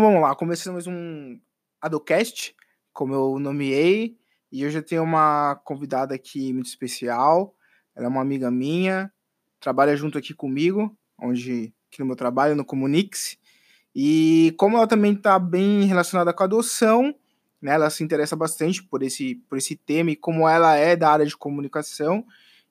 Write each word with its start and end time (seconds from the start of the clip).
Então 0.00 0.10
vamos 0.12 0.26
lá, 0.26 0.34
começando 0.34 0.72
mais 0.72 0.86
um 0.86 1.38
Adocast, 1.78 2.56
como 2.90 3.12
eu 3.12 3.38
nomeei, 3.38 4.16
e 4.50 4.64
hoje 4.64 4.78
eu 4.78 4.82
tenho 4.82 5.02
uma 5.02 5.56
convidada 5.56 6.14
aqui 6.14 6.54
muito 6.54 6.68
especial. 6.68 7.54
Ela 7.94 8.06
é 8.06 8.08
uma 8.08 8.22
amiga 8.22 8.50
minha, 8.50 9.12
trabalha 9.60 9.94
junto 9.94 10.16
aqui 10.16 10.32
comigo, 10.32 10.96
onde 11.18 11.74
aqui 11.86 12.00
no 12.00 12.06
meu 12.06 12.16
trabalho, 12.16 12.56
no 12.56 12.64
Comunix. 12.64 13.36
E 13.94 14.54
como 14.56 14.78
ela 14.78 14.86
também 14.86 15.12
está 15.12 15.38
bem 15.38 15.84
relacionada 15.84 16.32
com 16.32 16.44
a 16.44 16.46
adoção, 16.46 17.14
né, 17.60 17.72
ela 17.72 17.90
se 17.90 18.02
interessa 18.02 18.34
bastante 18.34 18.82
por 18.82 19.02
esse, 19.02 19.34
por 19.50 19.58
esse 19.58 19.76
tema 19.76 20.12
e 20.12 20.16
como 20.16 20.48
ela 20.48 20.76
é 20.76 20.96
da 20.96 21.10
área 21.10 21.26
de 21.26 21.36
comunicação, 21.36 22.24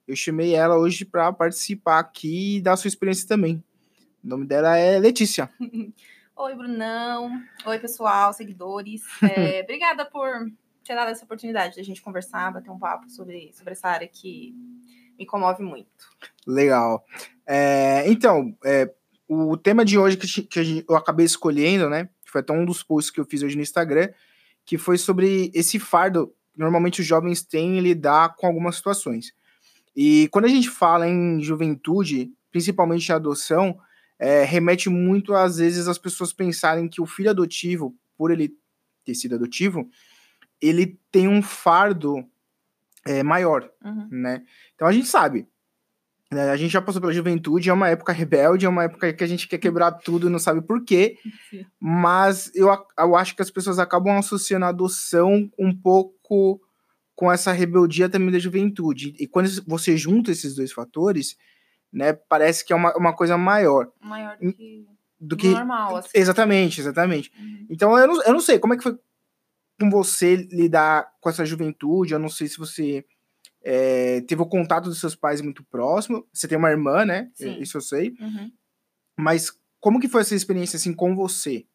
eu 0.07 0.15
chamei 0.15 0.55
ela 0.55 0.79
hoje 0.79 1.05
para 1.05 1.31
participar 1.31 1.99
aqui 1.99 2.55
e 2.55 2.61
dar 2.61 2.75
sua 2.75 2.87
experiência 2.87 3.27
também. 3.27 3.63
O 4.23 4.27
nome 4.27 4.47
dela 4.47 4.75
é 4.75 4.97
Letícia. 4.97 5.47
Oi, 6.41 6.55
Brunão. 6.55 7.29
Oi, 7.65 7.79
pessoal, 7.79 8.31
seguidores. 8.31 9.01
É, 9.21 9.61
obrigada 9.61 10.05
por 10.05 10.49
ter 10.85 10.95
dado 10.95 11.11
essa 11.11 11.25
oportunidade 11.25 11.75
de 11.75 11.81
a 11.81 11.83
gente 11.83 12.01
conversar, 12.01 12.53
bater 12.53 12.71
um 12.71 12.79
papo 12.79 13.09
sobre, 13.09 13.51
sobre 13.53 13.73
essa 13.73 13.89
área 13.89 14.07
que 14.07 14.55
me 15.17 15.25
comove 15.25 15.61
muito. 15.61 15.89
Legal. 16.47 17.05
É, 17.45 18.09
então, 18.09 18.55
é, 18.63 18.89
o 19.27 19.57
tema 19.57 19.83
de 19.83 19.97
hoje 19.97 20.15
que, 20.15 20.43
que 20.43 20.85
eu 20.87 20.95
acabei 20.95 21.25
escolhendo, 21.25 21.89
né? 21.89 22.07
Foi 22.23 22.39
até 22.39 22.53
um 22.53 22.63
dos 22.63 22.83
posts 22.83 23.11
que 23.11 23.19
eu 23.19 23.25
fiz 23.25 23.43
hoje 23.43 23.57
no 23.57 23.61
Instagram, 23.61 24.07
que 24.65 24.77
foi 24.77 24.97
sobre 24.97 25.51
esse 25.53 25.77
fardo 25.77 26.33
que 26.53 26.59
normalmente 26.59 27.01
os 27.01 27.05
jovens 27.05 27.43
têm 27.43 27.79
em 27.79 27.81
lidar 27.81 28.37
com 28.37 28.47
algumas 28.47 28.77
situações. 28.77 29.33
E 29.93 30.29
quando 30.29 30.45
a 30.45 30.49
gente 30.49 30.69
fala 30.69 31.05
em 31.05 31.43
juventude, 31.43 32.31
principalmente 32.49 33.11
adoção, 33.11 33.77
é, 34.19 34.43
remete 34.43 34.89
muito 34.89 35.33
às 35.33 35.57
vezes 35.57 35.87
as 35.87 35.97
pessoas 35.97 36.33
pensarem 36.33 36.89
que 36.89 37.01
o 37.01 37.05
filho 37.05 37.29
adotivo, 37.29 37.95
por 38.17 38.31
ele 38.31 38.53
ter 39.05 39.15
sido 39.15 39.35
adotivo, 39.35 39.89
ele 40.61 40.99
tem 41.09 41.27
um 41.27 41.41
fardo 41.41 42.23
é, 43.07 43.23
maior, 43.23 43.69
uhum. 43.83 44.07
né? 44.11 44.43
Então 44.75 44.87
a 44.87 44.91
gente 44.91 45.07
sabe, 45.07 45.47
né? 46.29 46.49
a 46.51 46.57
gente 46.57 46.71
já 46.71 46.81
passou 46.81 46.99
pela 46.99 47.13
juventude, 47.13 47.69
é 47.69 47.73
uma 47.73 47.87
época 47.87 48.11
rebelde, 48.11 48.65
é 48.65 48.69
uma 48.69 48.83
época 48.83 49.13
que 49.13 49.23
a 49.23 49.27
gente 49.27 49.47
quer 49.47 49.57
quebrar 49.57 49.91
tudo 50.03 50.27
e 50.27 50.29
não 50.29 50.39
sabe 50.39 50.61
por 50.61 50.83
quê, 50.83 51.17
Sim. 51.49 51.65
mas 51.79 52.51
eu, 52.53 52.67
eu 52.97 53.15
acho 53.15 53.35
que 53.35 53.41
as 53.41 53.49
pessoas 53.49 53.79
acabam 53.79 54.17
associando 54.17 54.65
a 54.65 54.69
adoção 54.69 55.49
um 55.57 55.73
pouco 55.73 56.61
com 57.15 57.31
essa 57.31 57.51
rebeldia 57.51 58.07
também 58.07 58.31
da 58.31 58.39
juventude. 58.39 59.13
E 59.19 59.27
quando 59.27 59.49
você 59.67 59.97
junta 59.97 60.31
esses 60.31 60.55
dois 60.55 60.71
fatores, 60.71 61.35
né, 61.91 62.13
parece 62.13 62.63
que 62.65 62.73
é 62.73 62.75
uma, 62.75 62.95
uma 62.95 63.15
coisa 63.15 63.37
maior. 63.37 63.91
Maior 64.01 64.37
do 64.37 64.53
que, 64.53 64.87
do 65.19 65.37
que 65.37 65.49
normal. 65.49 65.97
Assim. 65.97 66.09
Exatamente, 66.13 66.81
exatamente. 66.81 67.31
Uhum. 67.37 67.67
Então 67.69 67.97
eu 67.97 68.07
não, 68.07 68.23
eu 68.23 68.33
não 68.33 68.41
sei 68.41 68.59
como 68.59 68.73
é 68.73 68.77
que 68.77 68.83
foi 68.83 68.97
com 69.79 69.89
você 69.89 70.35
lidar 70.35 71.09
com 71.21 71.29
essa 71.29 71.45
juventude, 71.45 72.13
eu 72.13 72.19
não 72.19 72.29
sei 72.29 72.47
se 72.47 72.57
você 72.57 73.05
é, 73.63 74.21
teve 74.21 74.41
o 74.41 74.45
contato 74.45 74.85
dos 74.85 74.99
seus 74.99 75.15
pais 75.15 75.41
muito 75.41 75.63
próximo, 75.63 76.27
você 76.33 76.47
tem 76.47 76.57
uma 76.57 76.69
irmã, 76.69 77.05
né, 77.05 77.31
Sim. 77.33 77.59
isso 77.59 77.77
eu 77.77 77.81
sei, 77.81 78.13
uhum. 78.19 78.51
mas 79.17 79.57
como 79.79 79.99
que 79.99 80.09
foi 80.09 80.21
essa 80.21 80.35
experiência, 80.35 80.77
assim, 80.77 80.93
com 80.93 81.15
você, 81.15 81.65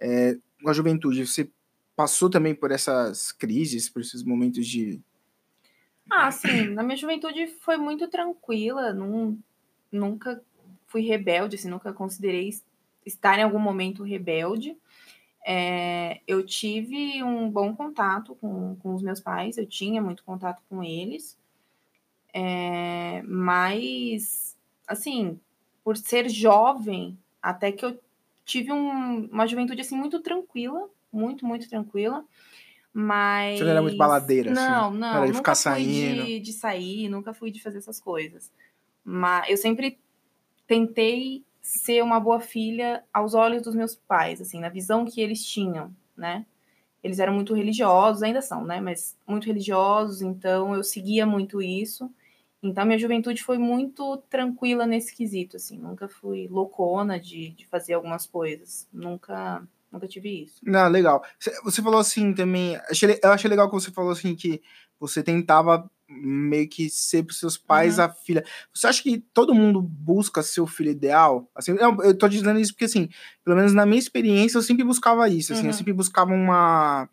é, 0.00 0.36
com 0.62 0.70
a 0.70 0.72
juventude? 0.72 1.26
Você 1.26 1.50
passou 1.94 2.30
também 2.30 2.54
por 2.54 2.70
essas 2.70 3.32
crises, 3.32 3.88
por 3.88 4.00
esses 4.00 4.22
momentos 4.22 4.66
de... 4.66 5.00
Ah, 6.10 6.30
sim, 6.30 6.68
na 6.68 6.82
minha 6.82 6.96
juventude 6.96 7.46
foi 7.46 7.76
muito 7.76 8.08
tranquila, 8.08 8.92
não, 8.92 9.38
nunca 9.92 10.42
fui 10.86 11.02
rebelde, 11.02 11.56
assim, 11.56 11.68
nunca 11.68 11.92
considerei 11.92 12.50
estar 13.04 13.38
em 13.38 13.42
algum 13.42 13.58
momento 13.58 14.02
rebelde. 14.02 14.76
É, 15.46 16.20
eu 16.26 16.44
tive 16.44 17.22
um 17.22 17.50
bom 17.50 17.74
contato 17.74 18.34
com, 18.36 18.76
com 18.76 18.94
os 18.94 19.02
meus 19.02 19.20
pais, 19.20 19.58
eu 19.58 19.66
tinha 19.66 20.02
muito 20.02 20.24
contato 20.24 20.62
com 20.68 20.82
eles, 20.82 21.38
é, 22.34 23.22
mas, 23.22 24.56
assim, 24.86 25.40
por 25.84 25.96
ser 25.96 26.28
jovem, 26.28 27.18
até 27.42 27.72
que 27.72 27.84
eu 27.84 27.98
tive 28.44 28.72
um, 28.72 29.26
uma 29.26 29.46
juventude, 29.46 29.80
assim, 29.80 29.96
muito 29.96 30.20
tranquila, 30.20 30.88
muito, 31.12 31.46
muito 31.46 31.68
tranquila. 31.68 32.24
Mas. 33.00 33.58
Você 33.58 33.64
não 33.64 33.70
era 33.70 33.82
muito 33.82 33.96
baladeira, 33.96 34.50
não, 34.52 34.60
assim? 34.60 34.72
Não, 34.72 34.90
não. 34.90 35.20
Nunca 35.20 35.34
ficar 35.34 35.54
fui 35.54 35.62
saindo. 35.62 36.24
De, 36.24 36.40
de 36.40 36.52
sair, 36.52 37.08
nunca 37.08 37.32
fui 37.32 37.52
de 37.52 37.62
fazer 37.62 37.78
essas 37.78 38.00
coisas. 38.00 38.50
Mas 39.04 39.48
eu 39.48 39.56
sempre 39.56 40.00
tentei 40.66 41.44
ser 41.62 42.02
uma 42.02 42.18
boa 42.18 42.40
filha 42.40 43.04
aos 43.12 43.34
olhos 43.34 43.62
dos 43.62 43.76
meus 43.76 43.94
pais, 43.94 44.40
assim, 44.40 44.58
na 44.58 44.68
visão 44.68 45.04
que 45.04 45.20
eles 45.20 45.44
tinham, 45.44 45.94
né? 46.16 46.44
Eles 47.00 47.20
eram 47.20 47.32
muito 47.34 47.54
religiosos, 47.54 48.24
ainda 48.24 48.42
são, 48.42 48.64
né? 48.64 48.80
Mas 48.80 49.16
muito 49.24 49.46
religiosos, 49.46 50.20
então 50.20 50.74
eu 50.74 50.82
seguia 50.82 51.24
muito 51.24 51.62
isso. 51.62 52.10
Então 52.60 52.84
minha 52.84 52.98
juventude 52.98 53.44
foi 53.44 53.58
muito 53.58 54.16
tranquila 54.28 54.88
nesse 54.88 55.14
quesito, 55.14 55.54
assim. 55.54 55.78
Nunca 55.78 56.08
fui 56.08 56.48
loucona 56.48 57.20
de, 57.20 57.50
de 57.50 57.64
fazer 57.68 57.94
algumas 57.94 58.26
coisas. 58.26 58.88
Nunca 58.92 59.62
Nunca 59.90 60.06
tive 60.06 60.44
isso. 60.44 60.60
Não, 60.62 60.88
legal. 60.88 61.22
Você 61.64 61.82
falou 61.82 62.00
assim 62.00 62.34
também. 62.34 62.78
Eu 63.22 63.30
achei 63.30 63.48
legal 63.48 63.68
que 63.68 63.74
você 63.74 63.90
falou 63.90 64.12
assim 64.12 64.34
que 64.34 64.60
você 65.00 65.22
tentava 65.22 65.90
meio 66.08 66.68
que 66.68 66.88
ser 66.88 67.22
para 67.22 67.34
seus 67.34 67.58
pais 67.58 67.98
uhum. 67.98 68.04
a 68.04 68.08
filha. 68.08 68.44
Você 68.72 68.86
acha 68.86 69.02
que 69.02 69.18
todo 69.32 69.54
mundo 69.54 69.80
busca 69.80 70.42
ser 70.42 70.60
o 70.60 70.66
filho 70.66 70.90
ideal? 70.90 71.50
Assim, 71.54 71.72
eu, 71.72 71.96
eu 72.02 72.16
tô 72.16 72.28
dizendo 72.28 72.58
isso 72.58 72.72
porque, 72.72 72.86
assim, 72.86 73.08
pelo 73.44 73.56
menos 73.56 73.72
na 73.74 73.84
minha 73.84 73.98
experiência, 73.98 74.58
eu 74.58 74.62
sempre 74.62 74.84
buscava 74.84 75.28
isso. 75.28 75.52
Assim, 75.52 75.62
uhum. 75.62 75.68
Eu 75.68 75.74
sempre 75.74 75.92
buscava 75.92 76.32
uma 76.32 77.08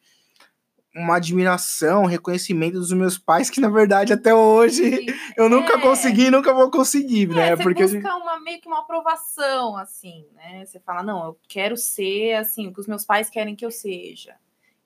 uma 0.96 1.18
admiração, 1.18 2.04
um 2.04 2.08
reconhecimento 2.08 2.80
dos 2.80 2.94
meus 2.94 3.18
pais 3.18 3.50
que 3.50 3.60
na 3.60 3.68
verdade 3.68 4.14
até 4.14 4.34
hoje 4.34 4.96
Sim. 4.96 5.06
eu 5.36 5.50
nunca 5.50 5.74
é. 5.74 5.82
consegui, 5.82 6.32
nunca 6.32 6.54
vou 6.54 6.72
conseguir, 6.72 7.30
é, 7.32 7.34
né? 7.36 7.56
Você 7.56 7.64
Porque 7.64 7.84
busca 7.84 7.98
gente... 7.98 8.08
uma 8.08 8.40
meio 8.40 8.62
que 8.62 8.68
uma 8.68 8.80
aprovação 8.80 9.76
assim, 9.76 10.26
né? 10.34 10.66
Você 10.66 10.80
fala 10.80 11.04
não, 11.04 11.26
eu 11.26 11.40
quero 11.50 11.76
ser 11.76 12.36
assim 12.36 12.68
o 12.68 12.74
que 12.74 12.80
os 12.80 12.88
meus 12.88 13.04
pais 13.04 13.30
querem 13.30 13.56
que 13.56 13.66
eu 13.66 13.72
seja. 13.72 14.38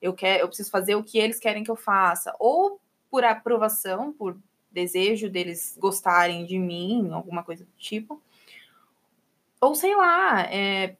Eu 0.02 0.12
quero, 0.12 0.42
eu 0.42 0.48
preciso 0.48 0.70
fazer 0.70 0.96
o 0.96 1.04
que 1.04 1.18
eles 1.18 1.38
querem 1.38 1.62
que 1.62 1.70
eu 1.70 1.76
faça, 1.76 2.34
ou 2.40 2.80
por 3.08 3.22
aprovação, 3.22 4.12
por 4.12 4.36
desejo 4.70 5.28
deles 5.28 5.76
gostarem 5.78 6.44
de 6.44 6.58
mim, 6.58 7.10
alguma 7.12 7.44
coisa 7.44 7.64
do 7.64 7.72
tipo. 7.78 8.20
Ou 9.60 9.74
sei 9.74 9.94
lá, 9.94 10.42
é, 10.42 10.96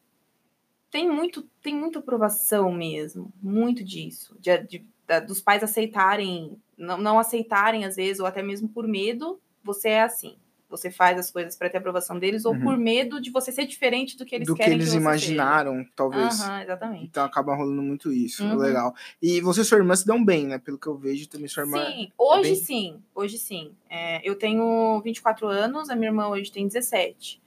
tem 0.90 1.08
muito 1.08 1.42
tem 1.62 1.74
muita 1.74 1.98
aprovação 1.98 2.70
mesmo, 2.70 3.32
muito 3.42 3.82
disso, 3.82 4.36
de, 4.38 4.58
de 4.58 4.86
da, 5.10 5.18
dos 5.18 5.40
pais 5.40 5.60
aceitarem, 5.64 6.56
não, 6.78 6.96
não 6.96 7.18
aceitarem 7.18 7.84
às 7.84 7.96
vezes, 7.96 8.20
ou 8.20 8.26
até 8.26 8.42
mesmo 8.42 8.68
por 8.68 8.86
medo, 8.86 9.40
você 9.64 9.88
é 9.88 10.02
assim. 10.02 10.36
Você 10.68 10.88
faz 10.88 11.18
as 11.18 11.32
coisas 11.32 11.56
para 11.56 11.68
ter 11.68 11.78
aprovação 11.78 12.16
deles, 12.16 12.44
ou 12.44 12.54
uhum. 12.54 12.60
por 12.60 12.78
medo 12.78 13.20
de 13.20 13.28
você 13.28 13.50
ser 13.50 13.66
diferente 13.66 14.16
do 14.16 14.24
que 14.24 14.36
eles 14.36 14.46
do 14.46 14.54
querem. 14.54 14.74
Do 14.74 14.76
que 14.76 14.82
eles 14.84 14.92
que 14.92 14.96
imaginaram, 14.96 15.78
seja. 15.78 15.88
talvez. 15.96 16.40
Uhum, 16.40 16.60
exatamente. 16.60 17.04
Então 17.06 17.24
acaba 17.24 17.56
rolando 17.56 17.82
muito 17.82 18.12
isso. 18.12 18.44
Uhum. 18.44 18.54
Legal. 18.54 18.94
E 19.20 19.40
você 19.40 19.62
e 19.62 19.64
sua 19.64 19.78
irmã 19.78 19.96
se 19.96 20.06
dão 20.06 20.24
bem, 20.24 20.46
né? 20.46 20.58
Pelo 20.58 20.78
que 20.78 20.86
eu 20.86 20.96
vejo, 20.96 21.28
também 21.28 21.48
sua 21.48 21.64
irmã. 21.64 21.84
Sim, 21.84 22.12
hoje 22.16 22.50
é 22.50 22.52
bem... 22.52 22.54
sim. 22.54 23.02
Hoje 23.12 23.36
sim. 23.36 23.72
É, 23.90 24.20
eu 24.22 24.36
tenho 24.36 25.00
24 25.02 25.48
anos, 25.48 25.90
a 25.90 25.96
minha 25.96 26.10
irmã 26.10 26.28
hoje 26.28 26.52
tem 26.52 26.68
17. 26.68 27.42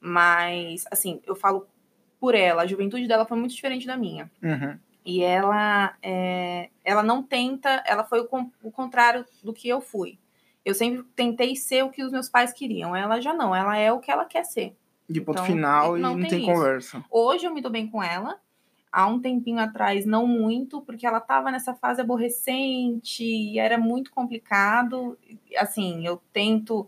Mas, 0.00 0.84
assim, 0.88 1.20
eu 1.26 1.34
falo 1.34 1.66
por 2.20 2.36
ela, 2.36 2.62
a 2.62 2.66
juventude 2.66 3.08
dela 3.08 3.26
foi 3.26 3.36
muito 3.36 3.56
diferente 3.56 3.88
da 3.88 3.96
minha. 3.96 4.30
Uhum. 4.40 4.78
E 5.08 5.22
ela, 5.22 5.96
é, 6.02 6.68
ela 6.84 7.02
não 7.02 7.22
tenta, 7.22 7.82
ela 7.86 8.04
foi 8.04 8.20
o, 8.20 8.28
o 8.62 8.70
contrário 8.70 9.24
do 9.42 9.54
que 9.54 9.66
eu 9.66 9.80
fui. 9.80 10.18
Eu 10.62 10.74
sempre 10.74 11.02
tentei 11.16 11.56
ser 11.56 11.82
o 11.82 11.88
que 11.88 12.04
os 12.04 12.12
meus 12.12 12.28
pais 12.28 12.52
queriam. 12.52 12.94
Ela 12.94 13.18
já 13.18 13.32
não, 13.32 13.56
ela 13.56 13.74
é 13.74 13.90
o 13.90 14.00
que 14.00 14.10
ela 14.10 14.26
quer 14.26 14.44
ser. 14.44 14.76
De 15.08 15.18
ponto 15.22 15.36
então, 15.36 15.46
final 15.46 15.96
e 15.96 16.00
não, 16.02 16.20
tem, 16.20 16.28
tem 16.28 16.44
conversa. 16.44 17.02
Hoje 17.10 17.46
eu 17.46 17.54
me 17.54 17.62
dou 17.62 17.70
bem 17.72 17.86
com 17.88 18.02
ela. 18.02 18.38
Há 18.92 19.06
um 19.06 19.18
tempinho 19.18 19.58
atrás, 19.58 20.04
não 20.04 20.26
muito, 20.26 20.82
porque 20.82 21.06
ela 21.06 21.16
estava 21.16 21.50
nessa 21.50 21.72
fase 21.72 22.02
aborrecente 22.02 23.24
e 23.24 23.58
era 23.58 23.78
muito 23.78 24.10
complicado. 24.10 25.16
Assim, 25.56 26.06
eu 26.06 26.20
tento 26.34 26.86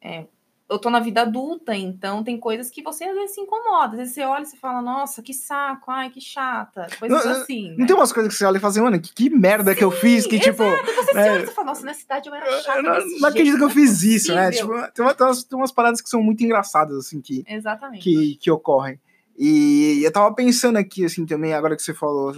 é, 0.00 0.26
eu 0.72 0.78
tô 0.78 0.88
na 0.88 1.00
vida 1.00 1.22
adulta, 1.22 1.74
então 1.76 2.24
tem 2.24 2.38
coisas 2.38 2.70
que 2.70 2.82
você 2.82 3.04
às 3.04 3.14
vezes 3.14 3.34
se 3.34 3.40
incomoda. 3.40 3.92
Às 3.92 3.98
vezes 3.98 4.14
você 4.14 4.22
olha 4.22 4.42
e 4.42 4.46
você 4.46 4.56
fala, 4.56 4.80
nossa, 4.80 5.22
que 5.22 5.34
saco, 5.34 5.90
ai, 5.90 6.08
que 6.08 6.20
chata. 6.20 6.86
Coisas 6.98 7.24
não, 7.24 7.32
assim. 7.32 7.70
Não 7.72 7.78
né? 7.78 7.86
tem 7.86 7.94
umas 7.94 8.12
coisas 8.12 8.32
que 8.32 8.38
você 8.38 8.44
olha 8.46 8.56
e 8.56 8.60
fala 8.60 8.70
assim, 8.70 8.80
mano, 8.80 9.00
que, 9.00 9.12
que 9.12 9.30
merda 9.30 9.72
Sim, 9.72 9.78
que 9.78 9.84
eu 9.84 9.90
fiz, 9.90 10.26
que 10.26 10.38
tipo. 10.38 10.62
Você 10.64 11.14
né? 11.14 11.24
se 11.24 11.30
olha 11.30 11.42
e 11.44 11.46
fala, 11.48 11.66
nossa, 11.66 11.84
nessa 11.84 12.02
idade 12.02 12.28
eu 12.28 12.34
era 12.34 12.62
chata. 12.62 12.78
Eu 12.78 12.82
não, 12.82 13.18
não 13.20 13.28
acredito 13.28 13.58
que 13.58 13.64
eu 13.64 13.70
fiz 13.70 14.02
isso, 14.02 14.34
né? 14.34 14.50
Tipo, 14.50 14.68
tem, 14.92 15.04
uma, 15.04 15.14
tem, 15.14 15.26
umas, 15.26 15.44
tem 15.44 15.58
umas 15.58 15.72
paradas 15.72 16.00
que 16.00 16.08
são 16.08 16.22
muito 16.22 16.42
engraçadas, 16.42 16.96
assim, 16.96 17.20
que, 17.20 17.44
Exatamente. 17.46 18.02
que, 18.02 18.36
que 18.36 18.50
ocorrem. 18.50 18.98
E 19.36 20.00
eu 20.02 20.12
tava 20.12 20.34
pensando 20.34 20.78
aqui, 20.78 21.04
assim, 21.04 21.26
também, 21.26 21.52
agora 21.52 21.76
que 21.76 21.82
você 21.82 21.92
falou, 21.92 22.34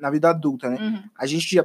na 0.00 0.10
vida 0.10 0.30
adulta, 0.30 0.68
né? 0.68 0.76
Uhum. 0.80 1.02
A 1.16 1.26
gente 1.26 1.54
já 1.54 1.64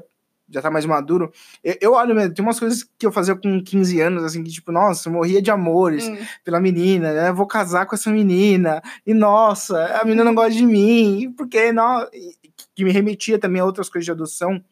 já 0.49 0.61
tá 0.61 0.69
mais 0.69 0.85
maduro, 0.85 1.31
eu, 1.63 1.75
eu 1.81 1.93
olho 1.93 2.13
mesmo, 2.13 2.33
tem 2.33 2.45
umas 2.45 2.59
coisas 2.59 2.83
que 2.97 3.05
eu 3.05 3.11
fazia 3.11 3.35
com 3.35 3.63
15 3.63 3.99
anos, 3.99 4.23
assim, 4.23 4.43
que 4.43 4.51
tipo, 4.51 4.71
nossa, 4.71 5.09
eu 5.09 5.13
morria 5.13 5.41
de 5.41 5.49
amores 5.49 6.07
Hum. 6.07 6.17
pela 6.43 6.59
menina, 6.59 7.11
né? 7.13 7.31
Vou 7.31 7.47
casar 7.47 7.85
com 7.87 7.95
essa 7.95 8.11
menina, 8.11 8.81
e 9.05 9.13
nossa, 9.13 9.85
a 9.99 10.03
menina 10.03 10.23
não 10.23 10.35
gosta 10.35 10.51
de 10.51 10.65
mim, 10.65 11.33
porque 11.35 11.71
não, 11.71 12.03
e- 12.13 12.35
que 12.75 12.83
me 12.83 12.91
remetia 12.91 13.39
também 13.39 13.61
a 13.61 13.65
outras 13.65 13.89
coisas 13.89 14.05
de 14.05 14.11
adoção. 14.11 14.63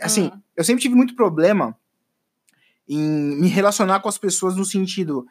Assim, 0.00 0.30
Hum. 0.34 0.40
eu 0.56 0.64
sempre 0.64 0.80
tive 0.82 0.94
muito 0.94 1.14
problema 1.14 1.76
em 2.88 3.36
me 3.36 3.48
relacionar 3.48 4.00
com 4.00 4.08
as 4.08 4.18
pessoas 4.18 4.56
no 4.56 4.64
sentido, 4.64 5.26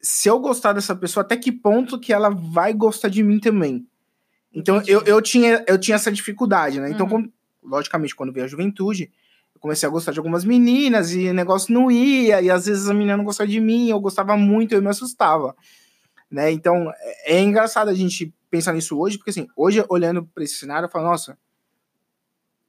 se 0.00 0.28
eu 0.28 0.38
gostar 0.38 0.72
dessa 0.72 0.94
pessoa, 0.94 1.22
até 1.24 1.36
que 1.36 1.50
ponto 1.52 1.98
que 1.98 2.12
ela 2.12 2.30
vai 2.30 2.72
gostar 2.72 3.08
de 3.08 3.22
mim 3.22 3.38
também? 3.38 3.86
Então, 4.52 4.76
Entendi. 4.76 4.92
eu, 4.92 5.02
eu, 5.02 5.20
tinha, 5.22 5.64
eu 5.68 5.78
tinha 5.78 5.94
essa 5.96 6.10
dificuldade, 6.10 6.80
né? 6.80 6.90
Então, 6.90 7.04
Uhum. 7.06 7.10
como- 7.12 7.32
logicamente, 7.62 8.14
quando 8.14 8.32
veio 8.32 8.44
a 8.46 8.48
juventude, 8.48 9.10
eu 9.56 9.60
comecei 9.60 9.88
a 9.88 9.90
gostar 9.90 10.12
de 10.12 10.18
algumas 10.18 10.44
meninas 10.44 11.12
e 11.12 11.28
o 11.28 11.34
negócio 11.34 11.72
não 11.72 11.90
ia, 11.90 12.40
e 12.42 12.50
às 12.50 12.66
vezes 12.66 12.88
a 12.88 12.94
menina 12.94 13.16
não 13.16 13.24
gostava 13.24 13.48
de 13.48 13.58
mim, 13.60 13.88
eu 13.88 13.98
gostava 13.98 14.36
muito, 14.36 14.72
eu 14.74 14.82
me 14.82 14.88
assustava. 14.88 15.56
Né? 16.30 16.50
Então, 16.52 16.92
é, 17.24 17.36
é 17.38 17.40
engraçado 17.42 17.88
a 17.88 17.94
gente 17.94 18.32
pensar 18.50 18.72
nisso 18.74 18.98
hoje, 18.98 19.16
porque 19.16 19.30
assim, 19.30 19.46
hoje 19.56 19.82
olhando 19.88 20.24
para 20.24 20.44
esse 20.44 20.56
cenário, 20.56 20.86
eu 20.86 20.90
falo, 20.90 21.06
nossa, 21.06 21.38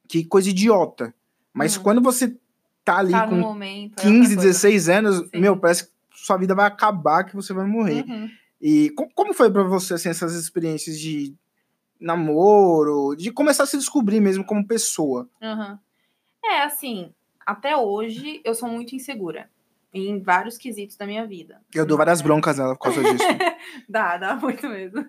que 0.08 0.24
coisa 0.24 0.50
idiota. 0.50 1.14
Mas 1.54 1.78
Hum. 1.78 1.84
quando 1.84 2.02
você 2.02 2.36
tá 2.86 2.98
ali 3.00 3.12
Tá 3.12 3.28
com 3.28 3.36
momento. 3.36 4.00
é 4.00 4.02
15, 4.04 4.12
outra 4.20 4.36
coisa. 4.36 4.42
16 4.48 4.90
anos, 4.90 5.18
Sim. 5.18 5.30
meu, 5.42 5.58
parece 5.58 5.86
que 5.86 5.92
sua 6.14 6.38
vida 6.38 6.56
vai 6.56 6.66
acabar, 6.66 7.24
que 7.26 7.36
você 7.36 7.54
vai 7.54 7.66
morrer. 7.68 8.06
Uhum. 8.08 8.30
E 8.62 8.90
co- 8.92 9.10
como 9.14 9.34
foi 9.34 9.52
pra 9.52 9.64
você, 9.64 9.96
assim, 9.96 10.10
essas 10.10 10.34
experiências 10.36 10.98
de 10.98 11.36
namoro, 12.00 13.16
de 13.16 13.32
começar 13.32 13.64
a 13.64 13.68
se 13.68 13.78
descobrir 13.78 14.20
mesmo 14.22 14.44
como 14.46 14.66
pessoa? 14.66 15.28
Aham. 15.42 15.80
É, 16.50 16.62
assim, 16.62 17.14
até 17.46 17.76
hoje 17.76 18.42
eu 18.44 18.56
sou 18.56 18.70
muito 18.70 18.96
insegura. 18.96 19.50
Em 19.94 20.22
vários 20.22 20.58
quesitos 20.58 20.96
da 20.96 21.08
minha 21.08 21.26
vida. 21.26 21.62
Eu 21.74 21.86
dou 21.86 21.98
várias 21.98 22.22
broncas 22.22 22.58
nela 22.58 22.76
por 22.76 22.84
causa 22.84 23.02
disso. 23.02 23.24
Dá, 23.88 24.18
dá 24.18 24.36
muito 24.36 24.68
mesmo. 24.68 25.04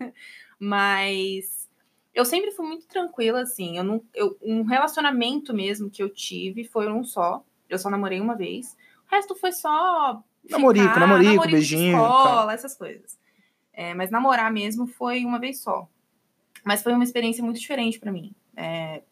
Mas 0.58 1.68
eu 2.14 2.24
sempre 2.24 2.52
fui 2.52 2.66
muito 2.66 2.86
tranquila, 2.86 3.42
assim. 3.42 3.76
Eu 3.76 3.84
não, 3.84 4.02
eu, 4.14 4.36
um 4.40 4.62
relacionamento 4.62 5.52
mesmo 5.52 5.90
que 5.90 6.02
eu 6.02 6.08
tive 6.08 6.64
foi 6.64 6.90
um 6.90 7.04
só. 7.04 7.44
Eu 7.68 7.78
só 7.78 7.90
namorei 7.90 8.20
uma 8.20 8.36
vez. 8.36 8.76
O 9.06 9.14
resto 9.14 9.34
foi 9.34 9.52
só. 9.52 10.22
Namorico, 10.48 10.88
ficar, 10.88 11.00
namorico, 11.00 11.46
de 11.46 11.52
beijinho, 11.52 11.96
Escola, 11.96 12.52
essas 12.52 12.74
coisas. 12.74 13.18
É, 13.72 13.94
mas 13.94 14.10
namorar 14.10 14.50
mesmo 14.52 14.86
foi 14.86 15.24
uma 15.24 15.38
vez 15.38 15.60
só. 15.60 15.88
Mas 16.64 16.82
foi 16.82 16.92
uma 16.92 17.04
experiência 17.04 17.44
muito 17.44 17.60
diferente 17.60 17.98
pra 18.00 18.10
mim. 18.10 18.34
É, 18.56 19.02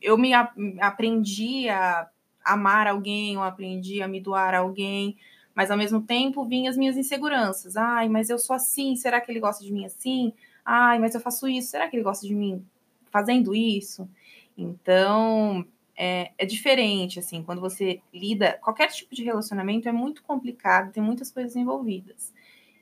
eu 0.00 0.16
me 0.18 0.32
a- 0.34 0.52
aprendi 0.80 1.68
a 1.68 2.08
amar 2.44 2.86
alguém, 2.86 3.34
eu 3.34 3.42
aprendi 3.42 4.02
a 4.02 4.08
me 4.08 4.20
doar 4.20 4.54
a 4.54 4.58
alguém, 4.58 5.16
mas 5.54 5.70
ao 5.70 5.76
mesmo 5.78 6.00
tempo 6.02 6.44
vinham 6.44 6.70
as 6.70 6.76
minhas 6.76 6.96
inseguranças. 6.96 7.76
Ai, 7.76 8.08
mas 8.08 8.30
eu 8.30 8.38
sou 8.38 8.54
assim, 8.56 8.96
será 8.96 9.20
que 9.20 9.30
ele 9.30 9.40
gosta 9.40 9.64
de 9.64 9.72
mim 9.72 9.84
assim? 9.84 10.32
Ai, 10.64 10.98
mas 10.98 11.14
eu 11.14 11.20
faço 11.20 11.48
isso, 11.48 11.70
será 11.70 11.88
que 11.88 11.96
ele 11.96 12.02
gosta 12.02 12.26
de 12.26 12.34
mim 12.34 12.64
fazendo 13.10 13.54
isso? 13.54 14.08
Então, 14.56 15.64
é, 15.96 16.32
é 16.38 16.46
diferente, 16.46 17.18
assim, 17.18 17.42
quando 17.42 17.60
você 17.60 18.00
lida. 18.12 18.58
Qualquer 18.62 18.88
tipo 18.88 19.14
de 19.14 19.22
relacionamento 19.24 19.88
é 19.88 19.92
muito 19.92 20.22
complicado, 20.22 20.92
tem 20.92 21.02
muitas 21.02 21.30
coisas 21.30 21.56
envolvidas. 21.56 22.32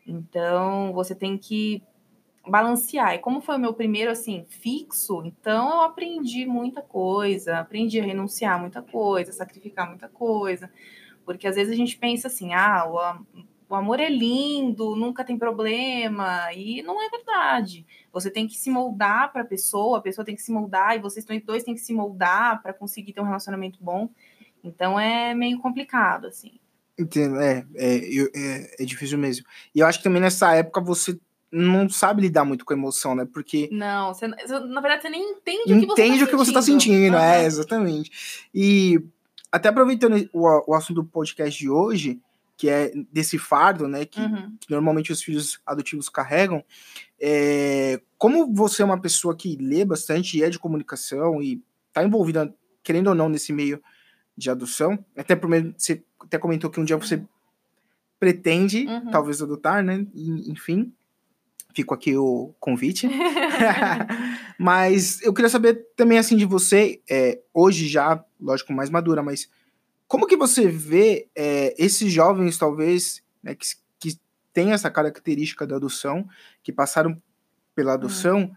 Então, 0.06 0.92
você 0.92 1.14
tem 1.14 1.36
que 1.38 1.82
balancear. 2.46 3.14
E 3.14 3.18
como 3.18 3.40
foi 3.40 3.56
o 3.56 3.58
meu 3.58 3.74
primeiro, 3.74 4.10
assim, 4.10 4.44
fixo, 4.48 5.22
então 5.24 5.68
eu 5.70 5.80
aprendi 5.82 6.46
muita 6.46 6.82
coisa, 6.82 7.58
aprendi 7.58 8.00
a 8.00 8.04
renunciar 8.04 8.60
muita 8.60 8.82
coisa, 8.82 9.32
sacrificar 9.32 9.88
muita 9.88 10.08
coisa. 10.08 10.70
Porque 11.24 11.46
às 11.46 11.56
vezes 11.56 11.72
a 11.72 11.76
gente 11.76 11.96
pensa 11.96 12.28
assim, 12.28 12.54
ah, 12.54 12.84
o, 12.86 13.42
o 13.68 13.74
amor 13.74 14.00
é 14.00 14.08
lindo, 14.08 14.96
nunca 14.96 15.22
tem 15.22 15.38
problema, 15.38 16.52
e 16.52 16.82
não 16.82 17.00
é 17.00 17.08
verdade. 17.08 17.86
Você 18.12 18.30
tem 18.30 18.48
que 18.48 18.56
se 18.56 18.70
moldar 18.70 19.32
para 19.32 19.42
a 19.42 19.46
pessoa, 19.46 19.98
a 19.98 20.02
pessoa 20.02 20.24
tem 20.24 20.34
que 20.34 20.42
se 20.42 20.50
moldar, 20.50 20.96
e 20.96 21.00
vocês 21.00 21.24
dois 21.44 21.62
têm 21.62 21.74
que 21.74 21.80
se 21.80 21.92
moldar 21.92 22.60
para 22.62 22.72
conseguir 22.72 23.12
ter 23.12 23.20
um 23.20 23.24
relacionamento 23.24 23.78
bom. 23.80 24.08
Então 24.64 24.98
é 24.98 25.34
meio 25.34 25.60
complicado, 25.60 26.26
assim. 26.26 26.58
Entendo, 26.98 27.40
é, 27.40 27.64
é, 27.76 27.96
é, 27.96 28.82
é 28.82 28.84
difícil 28.84 29.16
mesmo. 29.16 29.46
E 29.74 29.80
eu 29.80 29.86
acho 29.86 29.98
que 29.98 30.04
também 30.04 30.20
nessa 30.20 30.54
época 30.54 30.80
você 30.80 31.18
não 31.52 31.88
sabe 31.88 32.22
lidar 32.22 32.44
muito 32.44 32.64
com 32.64 32.72
a 32.72 32.76
emoção, 32.76 33.14
né? 33.14 33.24
Porque 33.24 33.68
Não, 33.72 34.14
você, 34.14 34.26
na 34.28 34.80
verdade 34.80 35.02
você 35.02 35.10
nem 35.10 35.32
entende, 35.32 35.74
o 35.74 35.80
que 35.80 35.86
você 35.86 36.02
entende 36.02 36.18
tá 36.20 36.24
o 36.24 36.28
que 36.28 36.36
você 36.36 36.52
tá 36.52 36.62
sentindo, 36.62 37.16
Aham. 37.16 37.24
é, 37.24 37.44
exatamente. 37.44 38.48
E 38.54 39.00
até 39.50 39.68
aproveitando 39.68 40.28
o, 40.32 40.70
o 40.72 40.74
assunto 40.74 41.02
do 41.02 41.08
podcast 41.08 41.58
de 41.58 41.68
hoje, 41.68 42.20
que 42.56 42.68
é 42.68 42.92
desse 43.12 43.36
fardo, 43.38 43.88
né? 43.88 44.04
Que, 44.04 44.20
Uhum. 44.20 44.54
que 44.60 44.70
normalmente 44.70 45.10
os 45.12 45.22
filhos 45.22 45.60
adotivos 45.66 46.08
carregam. 46.08 46.62
é, 47.20 48.00
como 48.18 48.52
você 48.54 48.82
é 48.82 48.84
uma 48.84 49.00
pessoa 49.00 49.34
que 49.36 49.56
lê 49.56 49.84
bastante 49.84 50.38
e 50.38 50.42
é 50.42 50.50
de 50.50 50.58
comunicação 50.58 51.42
e 51.42 51.62
tá 51.92 52.04
envolvida, 52.04 52.54
querendo 52.82 53.08
ou 53.08 53.14
não, 53.14 53.28
nesse 53.28 53.52
meio 53.52 53.82
de 54.36 54.50
adoção, 54.50 55.04
até 55.16 55.34
por 55.34 55.48
meio, 55.50 55.74
você 55.76 56.02
até 56.20 56.38
comentou 56.38 56.70
que 56.70 56.78
um 56.80 56.84
dia 56.84 56.96
você 56.96 57.22
pretende, 58.18 58.86
Uhum. 58.86 59.10
talvez, 59.10 59.40
adotar, 59.42 59.82
né? 59.82 60.06
E, 60.14 60.50
enfim, 60.50 60.92
fico 61.74 61.94
aqui 61.94 62.16
o 62.16 62.54
convite. 62.58 63.08
mas 64.58 65.20
eu 65.22 65.32
queria 65.32 65.48
saber 65.48 65.86
também, 65.96 66.18
assim, 66.18 66.36
de 66.36 66.44
você, 66.44 67.00
é, 67.08 67.40
hoje 67.52 67.86
já, 67.88 68.22
lógico, 68.40 68.72
mais 68.72 68.90
madura, 68.90 69.22
mas 69.22 69.48
como 70.06 70.26
que 70.26 70.36
você 70.36 70.66
vê 70.66 71.28
é, 71.36 71.74
esses 71.78 72.12
jovens, 72.12 72.58
talvez, 72.58 73.22
né, 73.42 73.54
que, 73.54 73.66
que 73.98 74.18
têm 74.52 74.72
essa 74.72 74.90
característica 74.90 75.66
da 75.66 75.76
adoção, 75.76 76.26
que 76.62 76.72
passaram 76.72 77.20
pela 77.74 77.94
adoção, 77.94 78.50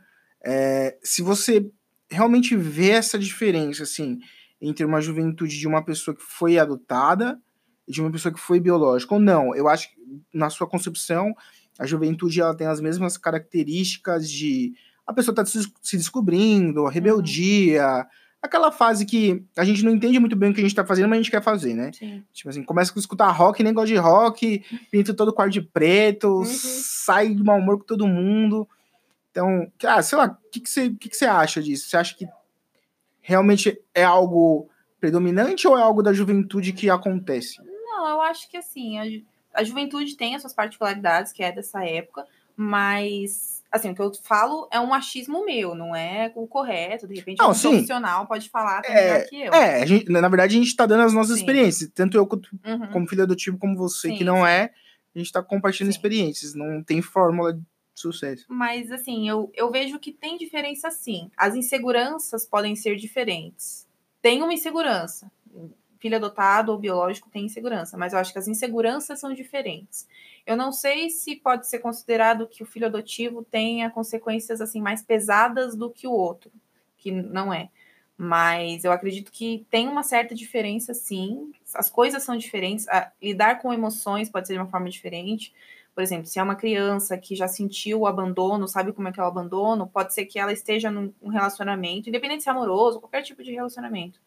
é, 0.44 0.98
se 1.04 1.22
você 1.22 1.72
realmente 2.10 2.56
vê 2.56 2.90
essa 2.90 3.18
diferença, 3.18 3.84
assim, 3.84 4.20
entre 4.60 4.86
uma 4.86 5.02
juventude 5.02 5.58
de 5.58 5.68
uma 5.68 5.84
pessoa 5.84 6.16
que 6.16 6.24
foi 6.24 6.58
adotada 6.58 7.40
e 7.88 7.92
de 7.92 8.02
uma 8.02 8.12
pessoa 8.12 8.34
que 8.34 8.40
foi 8.40 8.60
biológica, 8.60 9.14
ou 9.14 9.20
não? 9.20 9.56
Eu 9.56 9.68
acho 9.68 9.90
que, 9.90 9.96
na 10.34 10.50
sua 10.50 10.68
concepção, 10.68 11.36
a 11.80 11.86
juventude 11.86 12.40
ela 12.42 12.56
tem 12.56 12.68
as 12.68 12.80
mesmas 12.82 13.18
características 13.18 14.30
de 14.30 14.74
a 15.06 15.12
pessoa 15.14 15.34
está 15.34 15.46
se 15.46 15.98
descobrindo, 15.98 16.86
a 16.86 16.90
rebeldia, 16.92 18.06
aquela 18.42 18.72
fase 18.72 19.06
que 19.06 19.44
a 19.58 19.64
gente 19.66 19.84
não 19.84 19.92
entende 19.92 20.20
muito 20.20 20.36
bem 20.36 20.52
o 20.52 20.54
que 20.54 20.60
a 20.60 20.64
gente 20.64 20.72
está 20.72 20.86
fazendo, 20.86 21.10
mas 21.10 21.20
a 21.20 21.22
gente 21.22 21.32
quer 21.32 21.44
fazer, 21.44 21.74
né? 21.74 21.92
Sim. 21.94 22.24
Tipo 22.34 22.50
assim, 22.50 22.64
começa 22.64 22.94
a 22.96 23.00
escutar 23.00 23.30
rock, 23.32 23.62
nem 23.64 23.74
gosta 23.74 23.88
de 23.88 23.96
rock, 23.98 24.64
pinta 24.92 25.14
todo 25.14 25.30
o 25.30 25.34
quarto 25.34 25.52
de 25.54 25.62
preto, 25.62 26.28
Uhum. 26.40 26.46
sai 26.46 27.34
de 27.34 27.44
mau 27.44 27.58
humor 27.58 27.80
com 27.80 27.86
todo 27.86 28.08
mundo. 28.08 28.68
Então, 29.32 29.70
ah, 29.86 30.02
sei 30.02 30.18
lá, 30.18 30.26
o 30.28 30.50
que, 30.52 30.60
que, 30.62 30.70
você, 30.70 30.90
que, 30.92 31.10
que 31.10 31.18
você 31.18 31.26
acha 31.26 31.62
disso? 31.62 31.90
Você 31.90 31.98
acha 31.98 32.16
que 32.16 32.26
realmente 33.22 33.78
é 33.94 34.04
algo 34.04 34.70
predominante 35.00 35.68
ou 35.68 35.78
é 35.78 35.82
algo 35.82 36.02
da 36.04 36.14
juventude 36.14 36.72
que 36.72 36.90
acontece? 36.90 37.58
Não, 37.62 38.08
eu 38.08 38.22
acho 38.22 38.50
que 38.50 38.58
assim, 38.58 38.98
a, 39.54 39.64
ju- 39.64 39.64
a 39.64 39.64
juventude 39.64 40.16
tem 40.18 40.36
as 40.36 40.42
suas 40.42 40.54
particularidades, 40.54 41.32
que 41.32 41.44
é 41.44 41.52
dessa 41.52 41.84
época, 41.86 42.26
mas 42.56 43.62
assim, 43.72 43.90
o 43.92 43.96
que 43.96 44.02
eu 44.02 44.12
falo 44.24 44.68
é 44.72 44.80
um 44.80 44.94
achismo 44.94 45.44
meu, 45.46 45.74
não 45.74 45.96
é 45.96 46.32
o 46.36 46.46
correto. 46.46 47.08
De 47.08 47.16
repente, 47.16 47.40
Não, 47.40 47.50
um 47.50 47.54
sim. 47.56 47.70
profissional 47.72 48.28
pode 48.28 48.48
falar 48.50 48.80
até 48.80 49.16
É, 49.16 49.20
que 49.22 49.42
eu. 49.42 49.52
É, 49.54 49.86
gente, 49.88 50.12
na 50.12 50.28
verdade, 50.28 50.56
a 50.56 50.60
gente 50.60 50.76
tá 50.76 50.86
dando 50.86 51.02
as 51.04 51.14
nossas 51.14 51.36
Sim. 51.36 51.42
experiências. 51.42 51.90
Tanto 51.94 52.16
eu 52.16 52.28
quanto 52.28 52.50
Uhum. 52.64 52.88
como 52.92 53.08
filho 53.08 53.24
adotivo, 53.24 53.58
como 53.58 53.76
você, 53.76 54.10
Sim, 54.10 54.16
que 54.16 54.24
não 54.24 54.46
é, 54.46 54.72
a 55.16 55.18
gente 55.20 55.32
tá 55.32 55.42
compartilhando 55.42 55.92
Sim. 55.92 55.98
experiências. 55.98 56.54
Não 56.54 56.84
tem 56.84 57.02
fórmula 57.02 57.54
de 57.54 57.62
sucesso. 57.96 58.46
Mas 58.48 58.92
assim, 58.92 59.28
eu, 59.28 59.52
eu 59.56 59.72
vejo 59.72 59.98
que 60.00 60.12
tem 60.12 60.38
diferença 60.38 60.92
sim. 60.92 61.32
As 61.36 61.56
inseguranças 61.56 62.46
podem 62.46 62.76
ser 62.76 62.96
diferentes. 62.96 63.88
Tem 64.22 64.42
uma 64.44 64.54
insegurança. 64.54 65.32
Filho 66.04 66.18
adotado 66.18 66.70
ou 66.74 66.78
biológico 66.78 67.30
tem 67.30 67.46
insegurança, 67.46 67.98
mas 67.98 68.12
eu 68.12 68.20
acho 68.20 68.34
que 68.34 68.38
as 68.38 68.48
inseguranças 68.50 69.22
são 69.22 69.34
diferentes. 69.34 70.06
Eu 70.46 70.58
não 70.58 70.70
sei 70.70 71.10
se 71.10 71.38
pode 71.38 71.66
ser 71.66 71.80
considerado 71.80 72.46
que 72.46 72.62
o 72.62 72.66
filho 72.66 72.88
adotivo 72.88 73.42
tenha 73.42 73.90
consequências 73.90 74.60
assim 74.60 74.82
mais 74.82 75.02
pesadas 75.02 75.78
do 75.78 75.90
que 75.90 76.06
o 76.06 76.12
outro, 76.12 76.52
que 76.98 77.10
não 77.10 77.54
é. 77.54 77.70
Mas 78.18 78.84
eu 78.84 78.92
acredito 78.92 79.32
que 79.32 79.66
tem 79.72 79.88
uma 79.88 80.04
certa 80.04 80.36
diferença, 80.36 80.94
sim. 80.94 81.54
As 81.74 81.90
coisas 81.90 82.22
são 82.22 82.36
diferentes. 82.36 82.86
A- 82.90 83.10
lidar 83.22 83.62
com 83.62 83.74
emoções 83.74 84.30
pode 84.30 84.46
ser 84.48 84.54
de 84.56 84.60
uma 84.60 84.68
forma 84.70 84.90
diferente. 84.90 85.54
Por 85.96 86.04
exemplo, 86.04 86.26
se 86.26 86.38
é 86.38 86.44
uma 86.44 86.56
criança 86.56 87.18
que 87.18 87.34
já 87.36 87.48
sentiu 87.48 88.02
o 88.02 88.08
abandono, 88.08 88.68
sabe 88.68 88.92
como 88.92 89.08
é 89.08 89.12
que 89.14 89.22
é 89.22 89.24
o 89.24 89.28
abandono, 89.28 89.88
pode 89.88 90.14
ser 90.14 90.26
que 90.26 90.38
ela 90.38 90.52
esteja 90.52 90.92
num 90.92 91.14
um 91.22 91.30
relacionamento, 91.30 92.10
independente 92.10 92.44
se 92.44 92.50
é 92.50 92.52
amoroso, 92.52 93.00
qualquer 93.00 93.22
tipo 93.22 93.42
de 93.44 93.52
relacionamento. 93.54 94.20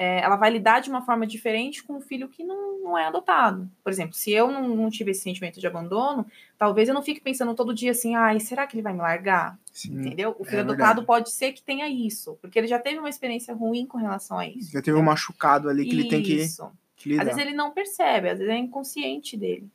É, 0.00 0.20
ela 0.22 0.36
vai 0.36 0.48
lidar 0.48 0.80
de 0.80 0.88
uma 0.88 1.02
forma 1.02 1.26
diferente 1.26 1.82
com 1.82 1.98
um 1.98 2.00
filho 2.00 2.26
que 2.26 2.42
não, 2.42 2.80
não 2.80 2.96
é 2.96 3.04
adotado. 3.04 3.70
Por 3.84 3.92
exemplo, 3.92 4.14
se 4.14 4.32
eu 4.32 4.50
não, 4.50 4.74
não 4.74 4.88
tive 4.88 5.10
esse 5.10 5.20
sentimento 5.20 5.60
de 5.60 5.66
abandono, 5.66 6.24
talvez 6.56 6.88
eu 6.88 6.94
não 6.94 7.02
fique 7.02 7.20
pensando 7.20 7.54
todo 7.54 7.74
dia 7.74 7.90
assim, 7.90 8.16
ai, 8.16 8.40
será 8.40 8.66
que 8.66 8.74
ele 8.74 8.82
vai 8.82 8.94
me 8.94 9.00
largar? 9.00 9.58
Sim, 9.70 10.00
Entendeu? 10.00 10.34
O 10.38 10.44
filho 10.44 10.56
é 10.56 10.60
adotado 10.60 11.00
verdade. 11.02 11.06
pode 11.06 11.30
ser 11.30 11.52
que 11.52 11.62
tenha 11.62 11.86
isso, 11.86 12.38
porque 12.40 12.58
ele 12.58 12.66
já 12.66 12.78
teve 12.78 12.98
uma 12.98 13.10
experiência 13.10 13.54
ruim 13.54 13.84
com 13.84 13.98
relação 13.98 14.38
a 14.38 14.48
isso. 14.48 14.72
Já 14.72 14.80
teve 14.80 14.96
um 14.96 15.02
machucado 15.02 15.68
ali 15.68 15.84
que 15.84 15.92
ele 15.92 16.08
tem 16.08 16.22
que, 16.22 16.32
Isso. 16.32 16.72
que 16.96 17.10
lidar. 17.10 17.24
Às 17.24 17.28
vezes 17.28 17.42
ele 17.42 17.54
não 17.54 17.70
percebe, 17.70 18.30
às 18.30 18.38
vezes 18.38 18.54
é 18.54 18.56
inconsciente 18.56 19.36
dele. 19.36 19.68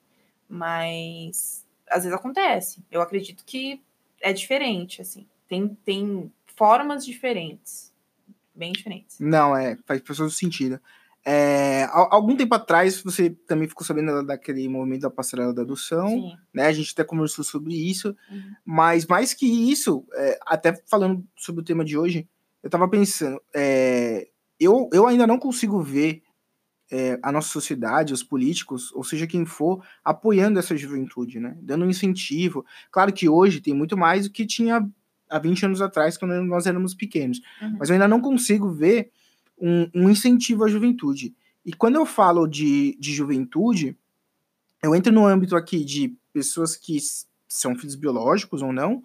Mas 0.50 1.64
às 1.88 2.04
vezes 2.04 2.18
acontece. 2.18 2.84
Eu 2.90 3.00
acredito 3.00 3.44
que 3.46 3.80
é 4.20 4.34
diferente, 4.34 5.04
assim. 5.04 5.28
Tem, 5.48 5.68
tem 5.86 6.32
formas 6.48 7.06
diferentes. 7.06 7.94
Bem 8.56 8.72
diferentes. 8.72 9.20
Não, 9.20 9.56
é, 9.56 9.78
faz 9.86 10.02
todo 10.02 10.30
sentido. 10.30 10.80
É, 11.28 11.86
algum 11.92 12.36
tempo 12.38 12.54
atrás, 12.54 13.02
você 13.02 13.32
também 13.32 13.68
ficou 13.68 13.84
sabendo 13.86 14.14
da- 14.14 14.22
daquele 14.22 14.68
movimento 14.70 15.02
da 15.02 15.10
passarela 15.10 15.52
da 15.54 15.64
adoção, 15.64 16.08
Sim. 16.10 16.38
né? 16.54 16.68
A 16.68 16.72
gente 16.72 16.92
até 16.94 17.04
conversou 17.04 17.44
sobre 17.44 17.74
isso, 17.74 18.16
Uhum. 18.30 18.54
mas 18.64 19.08
mais 19.08 19.34
que 19.34 19.46
isso, 19.72 20.06
é, 20.14 20.38
até 20.46 20.80
falando 20.88 21.26
sobre 21.36 21.62
o 21.62 21.66
tema 21.66 21.84
de 21.84 21.98
hoje, 21.98 22.28
eu 22.62 22.70
tava 22.70 22.88
pensando, 22.88 23.42
é, 23.56 24.28
eu, 24.60 24.88
eu 24.94 25.08
ainda 25.08 25.26
não 25.26 25.40
consigo 25.40 25.82
ver 25.82 26.22
é, 26.92 27.18
a 27.24 27.32
nossa 27.32 27.50
sociedade, 27.50 28.14
os 28.14 28.22
políticos, 28.24 28.92
ou 28.94 29.04
seja 29.04 29.26
quem 29.26 29.44
for, 29.48 29.84
apoiando 30.04 30.60
essa 30.60 30.78
juventude, 30.78 31.40
né? 31.40 31.58
Dando 31.60 31.84
um 31.86 31.90
incentivo. 31.90 32.64
Claro 32.92 33.12
que 33.12 33.28
hoje 33.28 33.60
tem 33.60 33.74
muito 33.74 33.98
mais 33.98 34.28
do 34.28 34.32
que 34.32 34.46
tinha 34.46 34.88
há 35.36 35.40
20 35.40 35.66
anos 35.66 35.82
atrás, 35.82 36.18
quando 36.18 36.34
nós 36.44 36.66
éramos 36.66 36.94
pequenos. 36.94 37.42
Uhum. 37.62 37.76
Mas 37.80 37.90
eu 37.90 37.94
ainda 37.94 38.08
não 38.08 38.22
consigo 38.22 38.72
ver 38.72 39.12
um, 39.60 39.90
um 39.94 40.10
incentivo 40.10 40.64
à 40.64 40.68
juventude. 40.68 41.36
E 41.66 41.74
quando 41.74 41.96
eu 41.96 42.06
falo 42.06 42.48
de, 42.48 42.96
de 43.00 43.14
juventude, 43.14 43.98
eu 44.84 44.96
entro 44.96 45.12
no 45.12 45.26
âmbito 45.26 45.56
aqui 45.56 45.84
de 45.84 46.16
pessoas 46.32 46.76
que 46.76 46.98
são 47.48 47.76
filhos 47.76 47.96
biológicos 47.96 48.62
ou 48.62 48.72
não, 48.72 49.02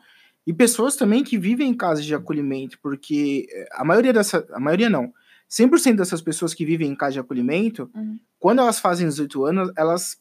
e 0.47 0.53
pessoas 0.53 0.97
também 0.97 1.23
que 1.23 1.39
vivem 1.39 1.69
em 1.69 1.75
casas 1.75 2.05
de 2.05 2.15
acolhimento, 2.15 2.79
porque 2.83 3.47
eh, 3.51 3.69
a 3.73 3.85
maioria 3.85 4.13
dessa, 4.13 4.47
a 4.53 4.59
maioria 4.59 4.91
não, 4.91 5.13
100% 5.49 5.97
dessas 5.97 6.21
pessoas 6.21 6.55
que 6.55 6.65
vivem 6.65 6.89
em 6.89 6.95
casa 6.95 7.15
de 7.15 7.21
acolhimento, 7.21 7.91
Uhum. 7.95 8.19
quando 8.39 8.61
elas 8.61 8.79
fazem 8.81 9.07
18 9.07 9.45
anos, 9.45 9.73
elas 9.77 10.19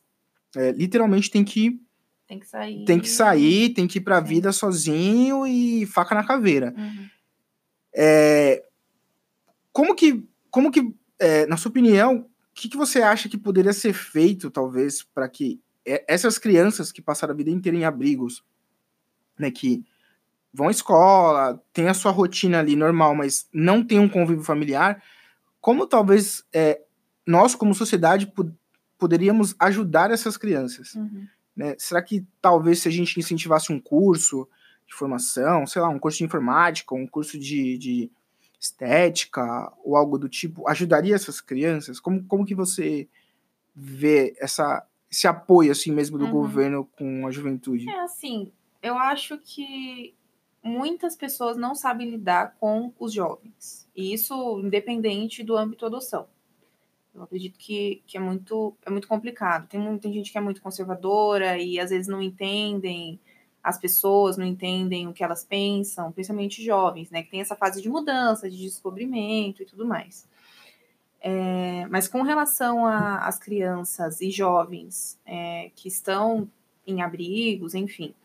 eh, 0.56 0.72
literalmente 0.72 1.32
têm 1.32 1.44
que, 1.44 1.80
Tem 2.30 2.40
que 2.40 2.48
sair. 2.48 2.86
têm 2.86 3.00
que 3.00 3.10
sair, 3.10 3.70
têm 3.74 3.88
que 3.88 3.98
ir 3.98 4.02
pra 4.02 4.20
Sim. 4.22 4.28
vida 4.28 4.52
sozinho 4.52 5.48
e 5.48 5.84
faca 5.88 6.14
na 6.14 6.24
caveira. 6.24 6.76
Uhum. 6.78 7.10
É, 7.92 8.64
como 9.74 9.96
que, 9.96 10.24
como 10.52 10.70
que 10.72 10.94
é, 11.18 11.48
na 11.48 11.58
sua 11.58 11.70
opinião, 11.70 12.18
o 12.20 12.30
que, 12.54 12.70
que 12.70 12.78
você 12.78 13.02
acha 13.02 13.28
que 13.28 13.36
poderia 13.36 13.74
ser 13.74 13.94
feito, 13.94 14.52
talvez, 14.52 15.02
para 15.02 15.28
que 15.28 15.60
é, 15.84 16.06
essas 16.08 16.38
crianças 16.38 16.92
que 16.92 17.02
passaram 17.02 17.34
a 17.34 17.38
vida 17.38 17.50
inteira 17.50 17.76
em 17.76 17.84
abrigos, 17.84 18.44
né, 19.38 19.50
que 19.50 19.84
vão 20.54 20.68
à 20.68 20.72
escola, 20.72 21.60
tem 21.74 21.88
a 21.88 21.96
sua 21.96 22.12
rotina 22.12 22.60
ali 22.60 22.76
normal, 22.76 23.16
mas 23.16 23.50
não 23.52 23.84
tem 23.84 23.98
um 23.98 24.08
convívio 24.10 24.44
familiar, 24.44 25.02
como 25.60 25.88
talvez 25.88 26.44
é, 26.54 26.80
nós, 27.26 27.56
como 27.56 27.74
sociedade, 27.74 28.28
po- 28.28 28.56
poderíamos 29.00 29.56
ajudar 29.60 30.12
essas 30.12 30.38
crianças? 30.38 30.94
Uhum. 30.94 31.28
Né? 31.60 31.76
Será 31.78 32.02
que 32.02 32.26
talvez 32.42 32.80
se 32.80 32.88
a 32.88 32.92
gente 32.92 33.20
incentivasse 33.20 33.70
um 33.74 33.82
curso 33.82 34.48
de 34.88 34.94
formação, 34.96 35.68
sei 35.68 35.82
lá, 35.82 35.90
um 35.90 36.00
curso 36.00 36.20
de 36.20 36.24
informática, 36.24 36.96
um 36.96 37.06
curso 37.06 37.38
de, 37.38 37.78
de 37.78 38.12
estética 38.58 39.70
ou 39.84 39.98
algo 39.98 40.18
do 40.18 40.30
tipo, 40.30 40.66
ajudaria 40.70 41.14
essas 41.14 41.42
crianças? 41.42 42.00
Como, 42.00 42.24
como 42.24 42.46
que 42.46 42.56
você 42.56 43.10
vê 43.76 44.34
essa, 44.40 44.88
esse 45.12 45.28
apoio 45.28 45.70
assim 45.74 45.92
mesmo 45.92 46.18
do 46.18 46.24
Uhum. 46.26 46.32
governo 46.32 46.86
com 46.98 47.28
a 47.28 47.32
juventude? 47.32 47.90
É 47.90 48.00
assim, 48.00 48.54
eu 48.82 48.98
acho 48.98 49.38
que 49.38 50.16
muitas 50.64 51.18
pessoas 51.18 51.58
não 51.58 51.76
sabem 51.76 52.10
lidar 52.10 52.56
com 52.58 52.94
os 52.98 53.12
jovens. 53.12 53.86
E 53.94 54.14
isso 54.14 54.62
independente 54.64 55.44
do 55.44 55.58
âmbito 55.58 55.86
adoção. 55.86 56.26
Eu 57.14 57.24
acredito 57.24 57.58
que, 57.58 58.04
que 58.06 58.18
é, 58.18 58.20
muito, 58.20 58.76
é 58.86 58.90
muito 58.90 59.08
complicado. 59.08 59.68
Tem 59.68 59.80
muita 59.80 60.12
gente 60.12 60.32
que 60.32 60.38
é 60.38 60.42
muito 60.42 60.62
conservadora 60.62 61.58
e 61.58 61.80
às 61.80 61.90
vezes 61.90 62.08
não 62.08 62.22
entendem 62.22 63.20
as 63.64 63.78
pessoas, 63.78 64.38
não 64.38 64.46
entendem 64.46 65.08
o 65.08 65.14
que 65.14 65.24
elas 65.24 65.44
pensam, 65.44 66.12
principalmente 66.12 66.64
jovens, 66.64 67.10
né? 67.12 67.24
Que 67.24 67.32
tem 67.32 67.42
essa 67.42 67.56
fase 67.56 67.82
de 67.82 67.90
mudança, 67.90 68.50
de 68.50 68.58
descobrimento 68.58 69.62
e 69.62 69.66
tudo 69.66 69.86
mais. 69.86 70.28
É, 71.22 71.86
mas 71.88 72.08
com 72.08 72.22
relação 72.22 72.86
às 72.86 73.38
crianças 73.38 74.22
e 74.22 74.32
jovens 74.32 75.20
é, 75.26 75.70
que 75.76 75.90
estão 75.90 76.50
em 76.88 77.02
abrigos, 77.02 77.76
enfim, 77.76 78.16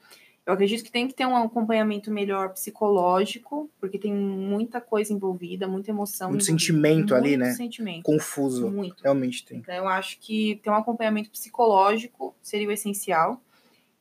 eu 0.47 0.53
acredito 0.53 0.85
que 0.85 0.93
tem 0.93 1.09
que 1.09 1.15
ter 1.15 1.25
um 1.25 1.37
acompanhamento 1.37 2.11
melhor 2.11 2.51
psicológico, 2.51 3.71
porque 3.81 3.99
tem 3.99 4.13
muita 4.13 4.79
coisa 4.79 5.11
envolvida, 5.13 5.67
muita 5.67 5.91
emoção. 5.91 6.29
Muito 6.29 6.43
envolvida, 6.43 6.61
sentimento 6.61 7.15
ali, 7.15 7.31
muito 7.31 7.41
né? 7.41 7.53
sentimento. 7.55 8.03
Confuso, 8.03 8.71
Muito. 8.71 9.03
realmente 9.03 9.45
tem. 9.45 9.59
Então, 9.59 9.75
eu 9.75 9.89
acho 9.89 10.19
que 10.21 10.57
ter 10.57 10.69
um 10.69 10.75
acompanhamento 10.75 11.31
psicológico 11.31 12.37
seria 12.43 12.69
o 12.69 12.73
essencial. 12.73 13.41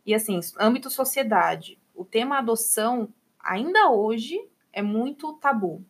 E, 0.06 0.14
assim, 0.14 0.38
âmbito 0.60 0.90
sociedade, 0.90 1.80
o 1.96 2.04
tema 2.04 2.40
adoção, 2.40 3.08
ainda 3.40 3.90
hoje, 3.90 4.38
é 4.74 4.82
muito 4.82 5.32
tabu. 5.36 5.82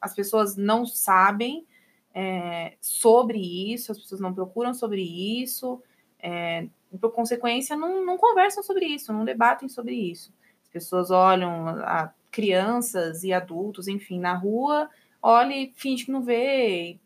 As 0.00 0.14
pessoas 0.14 0.56
não 0.56 0.84
sabem 0.84 1.64
é, 2.12 2.74
sobre 2.80 3.38
isso, 3.72 3.92
as 3.92 3.98
pessoas 3.98 4.20
não 4.20 4.34
procuram 4.34 4.74
sobre 4.74 5.00
isso, 5.00 5.80
é, 6.18 6.66
e, 6.92 6.98
por 6.98 7.12
consequência, 7.12 7.76
não, 7.76 8.04
não 8.04 8.18
conversam 8.18 8.62
sobre 8.62 8.84
isso, 8.86 9.12
não 9.12 9.24
debatem 9.24 9.68
sobre 9.68 9.94
isso. 9.94 10.32
As 10.62 10.68
pessoas 10.68 11.10
olham 11.10 11.68
a 11.68 12.12
crianças 12.30 13.24
e 13.24 13.32
adultos, 13.32 13.88
enfim, 13.88 14.18
na 14.18 14.34
rua, 14.34 14.88
olha 15.20 15.54
e 15.54 15.72
finge 15.76 16.04
que 16.06 16.12
não 16.12 16.22
vê. 16.22 16.98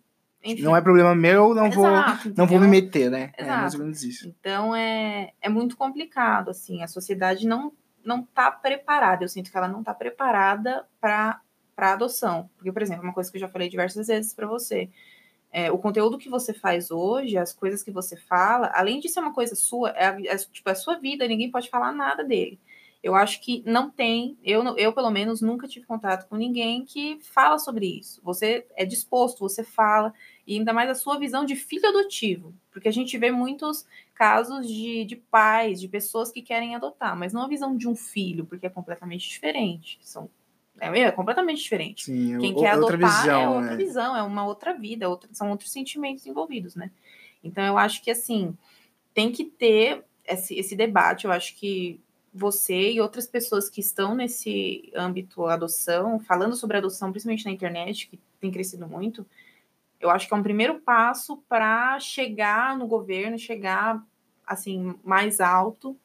Enfim, 0.44 0.62
Não 0.62 0.76
é 0.76 0.80
problema 0.80 1.14
meu, 1.14 1.54
não 1.54 1.70
vou, 1.70 1.86
Exato, 1.86 2.32
não 2.36 2.46
vou 2.46 2.60
me 2.60 2.66
entendeu? 2.66 2.82
meter, 2.82 3.10
né? 3.10 3.32
É 3.36 3.44
mais 3.44 3.62
Exato. 3.64 3.76
ou 3.78 3.82
menos 3.84 4.02
isso. 4.04 4.28
Então 4.40 4.74
é, 4.76 5.32
é 5.40 5.48
muito 5.48 5.76
complicado, 5.76 6.50
assim, 6.50 6.82
a 6.82 6.88
sociedade 6.88 7.46
não 7.46 7.72
não 8.04 8.20
está 8.20 8.52
preparada. 8.52 9.24
Eu 9.24 9.28
sinto 9.28 9.50
que 9.50 9.56
ela 9.56 9.66
não 9.66 9.80
está 9.80 9.92
preparada 9.92 10.86
para 11.00 11.40
para 11.74 11.92
adoção, 11.92 12.48
porque 12.56 12.72
por 12.72 12.80
exemplo, 12.80 13.02
uma 13.02 13.12
coisa 13.12 13.30
que 13.30 13.36
eu 13.36 13.40
já 13.40 13.48
falei 13.48 13.68
diversas 13.68 14.06
vezes 14.06 14.32
para 14.32 14.46
você, 14.46 14.88
é, 15.52 15.70
o 15.72 15.78
conteúdo 15.78 16.18
que 16.18 16.28
você 16.28 16.52
faz 16.52 16.90
hoje, 16.90 17.38
as 17.38 17.52
coisas 17.52 17.82
que 17.82 17.90
você 17.90 18.16
fala, 18.16 18.70
além 18.74 19.00
de 19.00 19.08
ser 19.08 19.20
uma 19.20 19.32
coisa 19.32 19.54
sua, 19.54 19.90
é, 19.90 20.06
a- 20.06 20.20
é, 20.34 20.36
tipo 20.38 20.68
é 20.68 20.72
a 20.72 20.74
sua 20.74 20.96
vida, 20.98 21.26
ninguém 21.26 21.50
pode 21.50 21.70
falar 21.70 21.92
nada 21.92 22.24
dele. 22.24 22.58
Eu 23.02 23.14
acho 23.14 23.40
que 23.40 23.62
não 23.64 23.88
tem, 23.88 24.36
eu, 24.42 24.64
eu 24.76 24.92
pelo 24.92 25.10
menos 25.10 25.40
nunca 25.40 25.68
tive 25.68 25.86
contato 25.86 26.28
com 26.28 26.36
ninguém 26.36 26.84
que 26.84 27.18
fala 27.22 27.58
sobre 27.58 27.86
isso. 27.86 28.20
Você 28.24 28.66
é 28.74 28.84
disposto, 28.84 29.38
você 29.40 29.62
fala, 29.62 30.12
e 30.46 30.56
ainda 30.58 30.72
mais 30.72 30.90
a 30.90 30.94
sua 30.94 31.18
visão 31.18 31.44
de 31.44 31.54
filho 31.54 31.88
adotivo, 31.88 32.52
porque 32.72 32.88
a 32.88 32.92
gente 32.92 33.16
vê 33.16 33.30
muitos 33.30 33.86
casos 34.14 34.66
de, 34.66 35.04
de 35.04 35.14
pais, 35.16 35.80
de 35.80 35.88
pessoas 35.88 36.32
que 36.32 36.42
querem 36.42 36.74
adotar, 36.74 37.16
mas 37.16 37.32
não 37.32 37.42
a 37.42 37.48
visão 37.48 37.76
de 37.76 37.86
um 37.88 37.94
filho, 37.94 38.44
porque 38.46 38.66
é 38.66 38.70
completamente 38.70 39.28
diferente. 39.28 39.98
São, 40.02 40.28
é, 40.80 41.00
é 41.00 41.10
completamente 41.12 41.62
diferente. 41.62 42.04
Sim, 42.04 42.38
Quem 42.38 42.52
o- 42.52 42.56
quer 42.56 42.76
outra 42.78 42.96
adotar 42.96 43.22
visão, 43.22 43.40
é 43.42 43.48
outra 43.48 43.70
né? 43.70 43.76
visão, 43.76 44.16
é 44.16 44.22
uma 44.22 44.44
outra 44.46 44.72
vida, 44.74 45.04
é 45.04 45.08
outra- 45.08 45.28
são 45.32 45.50
outros 45.50 45.70
sentimentos 45.72 46.26
envolvidos, 46.26 46.74
né? 46.74 46.90
Então 47.42 47.64
eu 47.64 47.78
acho 47.78 48.02
que 48.02 48.10
assim 48.10 48.56
tem 49.14 49.32
que 49.32 49.44
ter 49.44 50.04
esse, 50.24 50.54
esse 50.58 50.76
debate. 50.76 51.24
Eu 51.24 51.32
acho 51.32 51.54
que 51.56 52.00
você 52.34 52.92
e 52.92 53.00
outras 53.00 53.26
pessoas 53.26 53.70
que 53.70 53.80
estão 53.80 54.14
nesse 54.14 54.92
âmbito 54.94 55.46
adoção, 55.46 56.18
falando 56.20 56.54
sobre 56.54 56.76
adoção, 56.76 57.10
principalmente 57.10 57.46
na 57.46 57.52
internet, 57.52 58.08
que 58.08 58.18
tem 58.40 58.50
crescido 58.50 58.86
muito, 58.86 59.24
eu 59.98 60.10
acho 60.10 60.28
que 60.28 60.34
é 60.34 60.36
um 60.36 60.42
primeiro 60.42 60.78
passo 60.80 61.38
para 61.48 61.98
chegar 61.98 62.76
no 62.76 62.86
governo, 62.86 63.38
chegar 63.38 64.04
assim 64.46 64.94
mais 65.02 65.40
alto, 65.40 65.96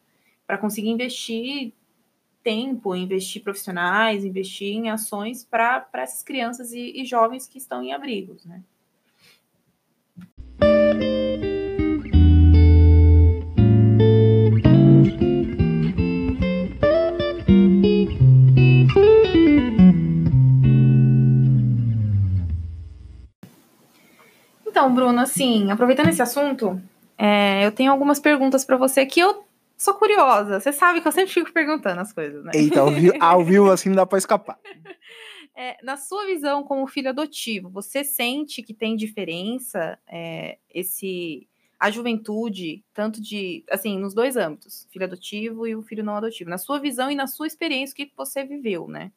para 0.48 0.58
conseguir 0.58 0.90
investir 0.90 1.74
tempo, 2.44 2.96
investir 2.96 3.44
profissionais, 3.44 4.26
investir 4.26 4.76
em 4.76 4.90
ações 4.90 5.44
para 5.44 5.88
essas 5.94 6.24
crianças 6.24 6.72
e, 6.72 7.02
e 7.02 7.06
jovens 7.06 7.48
que 7.48 7.58
estão 7.58 7.84
em 7.84 7.94
abrigos, 7.94 8.46
né? 8.46 8.62
Então, 24.68 24.96
Bruno, 24.96 25.20
assim, 25.20 25.70
aproveitando 25.70 26.08
esse 26.08 26.22
assunto, 26.22 26.82
é, 27.18 27.64
eu 27.64 27.72
tenho 27.72 27.92
algumas 27.92 28.20
perguntas 28.20 28.66
para 28.66 28.78
você 28.78 29.06
que 29.06 29.20
eu 29.20 29.44
sou 29.82 29.96
curiosa. 29.96 30.60
Você 30.60 30.72
sabe 30.72 31.02
que 31.02 31.08
eu 31.08 31.12
sempre 31.12 31.34
fico 31.34 31.52
perguntando 31.52 32.00
as 32.00 32.14
coisas, 32.14 32.44
né? 32.44 32.52
Eita, 32.54 32.82
ao 32.82 32.92
vivo, 32.92 33.14
ao 33.20 33.44
vivo 33.44 33.72
assim 33.72 33.90
não 33.90 33.96
dá 33.96 34.06
pra 34.06 34.18
escapar. 34.18 34.60
É, 35.56 35.78
na 35.84 35.98
sua 35.98 36.26
visão 36.28 36.64
como 36.64 36.88
filho 36.88 37.10
adotivo, 37.10 37.70
você 37.70 38.04
sente 38.04 38.62
que 38.62 38.74
tem 38.74 38.96
diferença 38.96 39.98
é, 40.08 40.60
esse 40.70 41.48
a 41.80 41.90
juventude, 41.90 42.84
tanto 42.94 43.20
de, 43.20 43.66
assim, 43.68 43.98
nos 43.98 44.14
dois 44.14 44.38
âmbitos, 44.38 44.88
filho 44.92 45.06
adotivo 45.06 45.66
e 45.66 45.76
o 45.76 45.82
filho 45.82 46.04
não 46.04 46.16
adotivo, 46.16 46.48
na 46.48 46.60
sua 46.60 46.80
visão 46.80 47.10
e 47.10 47.16
na 47.16 47.26
sua 47.26 47.48
experiência, 47.48 47.94
o 47.94 47.96
que 47.96 48.12
você 48.16 48.44
viveu, 48.44 48.88
né? 48.88 49.12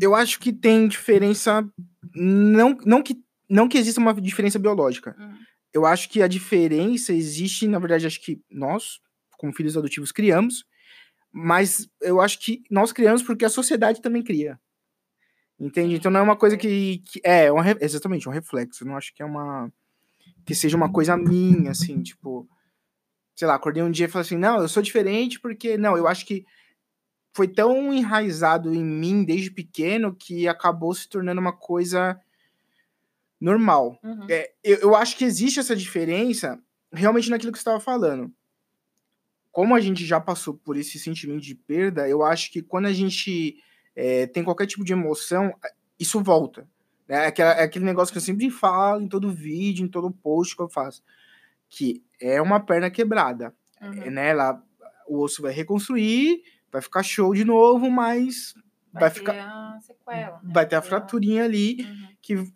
Eu 0.00 0.14
acho 0.14 0.40
que 0.40 0.54
tem 0.54 0.88
diferença, 0.88 1.68
não, 2.14 2.78
não, 2.82 3.02
que, 3.02 3.22
não 3.46 3.68
que 3.68 3.76
exista 3.76 4.00
uma 4.00 4.14
diferença 4.14 4.58
biológica. 4.58 5.14
Uhum. 5.18 5.36
Eu 5.74 5.84
acho 5.84 6.08
que 6.08 6.22
a 6.22 6.28
diferença 6.28 7.12
existe, 7.12 7.66
na 7.66 7.78
verdade, 7.78 8.06
acho 8.06 8.20
que 8.20 8.40
nós, 8.50 9.00
como 9.36 9.52
filhos 9.52 9.76
adotivos, 9.76 10.12
criamos, 10.12 10.64
mas 11.32 11.88
eu 12.00 12.20
acho 12.20 12.38
que 12.38 12.62
nós 12.70 12.92
criamos 12.92 13.22
porque 13.22 13.44
a 13.44 13.50
sociedade 13.50 14.00
também 14.00 14.22
cria. 14.22 14.58
Entende? 15.58 15.96
Então 15.96 16.10
não 16.10 16.20
é 16.20 16.22
uma 16.22 16.36
coisa 16.36 16.56
que. 16.56 16.98
que 16.98 17.20
é, 17.24 17.46
é 17.46 17.52
um, 17.52 17.58
exatamente, 17.80 18.28
um 18.28 18.32
reflexo. 18.32 18.84
Eu 18.84 18.88
não 18.88 18.96
acho 18.96 19.12
que 19.14 19.22
é 19.22 19.26
uma 19.26 19.70
que 20.44 20.54
seja 20.54 20.76
uma 20.76 20.92
coisa 20.92 21.16
minha, 21.16 21.70
assim, 21.70 22.02
tipo, 22.02 22.48
sei 23.34 23.48
lá, 23.48 23.54
acordei 23.54 23.82
um 23.82 23.90
dia 23.90 24.06
e 24.06 24.08
falei 24.08 24.26
assim, 24.26 24.36
não, 24.36 24.60
eu 24.60 24.68
sou 24.68 24.82
diferente 24.82 25.40
porque, 25.40 25.76
não, 25.76 25.96
eu 25.96 26.06
acho 26.06 26.26
que 26.26 26.44
foi 27.34 27.48
tão 27.48 27.92
enraizado 27.92 28.72
em 28.72 28.84
mim 28.84 29.24
desde 29.24 29.50
pequeno 29.50 30.14
que 30.14 30.46
acabou 30.46 30.94
se 30.94 31.08
tornando 31.08 31.40
uma 31.40 31.52
coisa 31.52 32.20
normal. 33.44 33.98
Uhum. 34.02 34.26
É, 34.28 34.50
eu, 34.64 34.78
eu 34.78 34.96
acho 34.96 35.18
que 35.18 35.24
existe 35.24 35.60
essa 35.60 35.76
diferença 35.76 36.58
realmente 36.90 37.28
naquilo 37.28 37.52
que 37.52 37.58
você 37.58 37.62
estava 37.62 37.78
falando. 37.78 38.32
Como 39.52 39.74
a 39.74 39.80
gente 39.80 40.04
já 40.06 40.18
passou 40.18 40.54
por 40.54 40.76
esse 40.78 40.98
sentimento 40.98 41.42
de 41.42 41.54
perda, 41.54 42.08
eu 42.08 42.24
acho 42.24 42.50
que 42.50 42.62
quando 42.62 42.86
a 42.86 42.92
gente 42.92 43.56
é, 43.94 44.26
tem 44.26 44.42
qualquer 44.42 44.66
tipo 44.66 44.82
de 44.82 44.94
emoção, 44.94 45.54
isso 46.00 46.22
volta. 46.22 46.66
É, 47.06 47.26
aquela, 47.26 47.52
é 47.52 47.64
aquele 47.64 47.84
negócio 47.84 48.12
que 48.12 48.16
eu 48.16 48.22
sempre 48.22 48.50
falo 48.50 49.02
em 49.02 49.08
todo 49.08 49.30
vídeo, 49.30 49.84
em 49.84 49.88
todo 49.88 50.10
post 50.10 50.56
que 50.56 50.62
eu 50.62 50.68
faço. 50.68 51.02
Que 51.68 52.02
é 52.18 52.40
uma 52.40 52.58
perna 52.58 52.90
quebrada. 52.90 53.54
Uhum. 53.80 54.10
né? 54.10 54.30
Ela, 54.30 54.60
o 55.06 55.20
osso 55.20 55.42
vai 55.42 55.52
reconstruir, 55.52 56.42
vai 56.72 56.80
ficar 56.80 57.02
show 57.02 57.34
de 57.34 57.44
novo, 57.44 57.90
mas 57.90 58.54
vai, 58.90 59.02
vai 59.02 59.10
ficar. 59.10 59.80
Sequela, 59.82 60.40
né? 60.42 60.50
Vai 60.52 60.66
ter 60.66 60.76
a 60.76 60.82
fraturinha 60.82 61.44
ali, 61.44 61.82
uhum. 61.82 62.08
que 62.22 62.54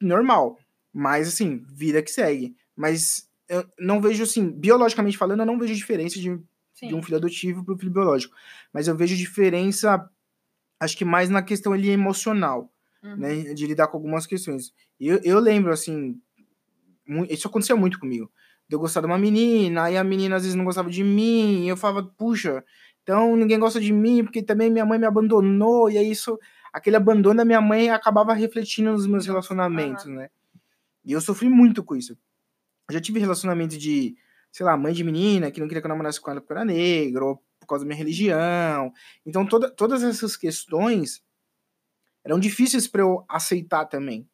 normal. 0.00 0.58
Mas 0.92 1.28
assim, 1.28 1.64
vida 1.68 2.02
que 2.02 2.10
segue. 2.10 2.56
Mas 2.74 3.28
eu 3.48 3.64
não 3.78 4.00
vejo 4.00 4.22
assim, 4.22 4.50
biologicamente 4.50 5.18
falando, 5.18 5.40
eu 5.40 5.46
não 5.46 5.58
vejo 5.58 5.74
diferença 5.74 6.18
de, 6.18 6.40
de 6.82 6.94
um 6.94 7.02
filho 7.02 7.16
adotivo 7.16 7.64
para 7.64 7.74
o 7.74 7.78
filho 7.78 7.92
biológico. 7.92 8.34
Mas 8.72 8.88
eu 8.88 8.96
vejo 8.96 9.16
diferença, 9.16 10.08
acho 10.80 10.96
que 10.96 11.04
mais 11.04 11.30
na 11.30 11.42
questão 11.42 11.72
ali 11.72 11.90
emocional 11.90 12.72
uhum. 13.06 13.16
né, 13.16 13.54
de 13.54 13.66
lidar 13.66 13.86
com 13.86 13.96
algumas 13.96 14.26
questões. 14.26 14.72
E 14.98 15.08
eu, 15.08 15.20
eu 15.22 15.38
lembro, 15.38 15.72
assim, 15.72 16.20
isso 17.28 17.48
acontecia 17.48 17.76
muito 17.76 17.98
comigo. 17.98 18.30
De 18.68 18.74
eu 18.74 18.80
gostar 18.80 19.00
de 19.00 19.06
uma 19.06 19.18
menina, 19.18 19.84
aí 19.84 19.96
a 19.96 20.02
menina 20.02 20.36
às 20.36 20.42
vezes 20.42 20.56
não 20.56 20.64
gostava 20.64 20.90
de 20.90 21.04
mim, 21.04 21.64
e 21.64 21.68
eu 21.68 21.76
falava, 21.76 22.02
puxa, 22.02 22.64
então 23.02 23.36
ninguém 23.36 23.58
gosta 23.58 23.80
de 23.80 23.92
mim, 23.92 24.24
porque 24.24 24.42
também 24.42 24.70
minha 24.70 24.84
mãe 24.84 24.98
me 24.98 25.06
abandonou, 25.06 25.88
e 25.88 25.96
aí 25.96 26.10
isso, 26.10 26.38
aquele 26.76 26.96
abandono 26.96 27.38
da 27.38 27.44
minha 27.44 27.60
mãe 27.60 27.88
acabava 27.88 28.34
refletindo 28.34 28.92
nos 28.92 29.06
meus 29.06 29.24
relacionamentos, 29.24 30.04
uhum. 30.04 30.16
né? 30.16 30.28
E 31.02 31.12
eu 31.12 31.20
sofri 31.22 31.48
muito 31.48 31.82
com 31.82 31.96
isso. 31.96 32.12
Eu 32.86 32.92
já 32.92 33.00
tive 33.00 33.18
relacionamento 33.18 33.78
de, 33.78 34.14
sei 34.52 34.66
lá, 34.66 34.76
mãe 34.76 34.92
de 34.92 35.02
menina 35.02 35.50
que 35.50 35.58
não 35.58 35.68
queria 35.68 35.80
que 35.80 35.86
eu 35.86 35.88
namorasse 35.88 36.20
com 36.20 36.30
ela 36.30 36.38
porque 36.38 36.52
eu 36.52 36.56
era 36.58 36.66
negro, 36.66 37.26
ou 37.28 37.42
por 37.58 37.66
causa 37.66 37.82
da 37.82 37.88
minha 37.88 37.96
religião. 37.96 38.92
Então, 39.24 39.46
toda, 39.46 39.70
todas 39.70 40.02
essas 40.02 40.36
questões 40.36 41.24
eram 42.22 42.38
difíceis 42.38 42.86
para 42.86 43.00
eu 43.00 43.24
aceitar 43.26 43.86
também. 43.86 44.28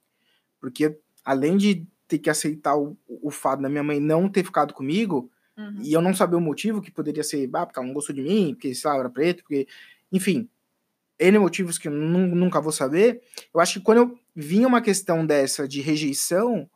Porque 0.59 0.99
além 1.25 1.57
de 1.57 1.87
ter 2.09 2.19
que 2.19 2.29
aceitar 2.29 2.77
o, 2.77 2.99
o 3.07 3.31
fato 3.31 3.63
da 3.63 3.69
minha 3.69 3.85
mãe 3.85 4.01
não 4.01 4.29
ter 4.29 4.43
ficado 4.43 4.75
comigo, 4.75 5.31
uhum. 5.57 5.79
e 5.81 5.93
eu 5.93 6.03
não 6.03 6.13
saber 6.13 6.35
o 6.35 6.41
motivo, 6.41 6.83
que 6.83 6.91
poderia 6.91 7.23
ser, 7.23 7.49
ah, 7.55 7.65
porque 7.65 7.79
ela 7.79 7.87
não 7.87 7.95
gostou 7.95 8.13
de 8.13 8.21
mim, 8.21 8.53
porque, 8.55 8.75
sei 8.75 8.91
lá, 8.91 8.97
eu 8.97 9.01
era 9.03 9.11
preto, 9.11 9.45
porque, 9.45 9.69
enfim, 10.11 10.49
N 11.23 11.39
motivos 11.39 11.79
que 11.79 11.89
eu 11.89 11.93
nunca 11.93 12.61
vou 12.61 12.73
saber, 12.73 13.23
eu 13.55 13.61
acho 13.61 13.75
que 13.75 13.85
quando 13.85 13.99
eu 13.99 14.19
vinha 14.35 14.67
uma 14.67 14.81
questão 14.81 15.25
dessa 15.25 15.69
de 15.69 15.81
rejeição, 15.81 16.69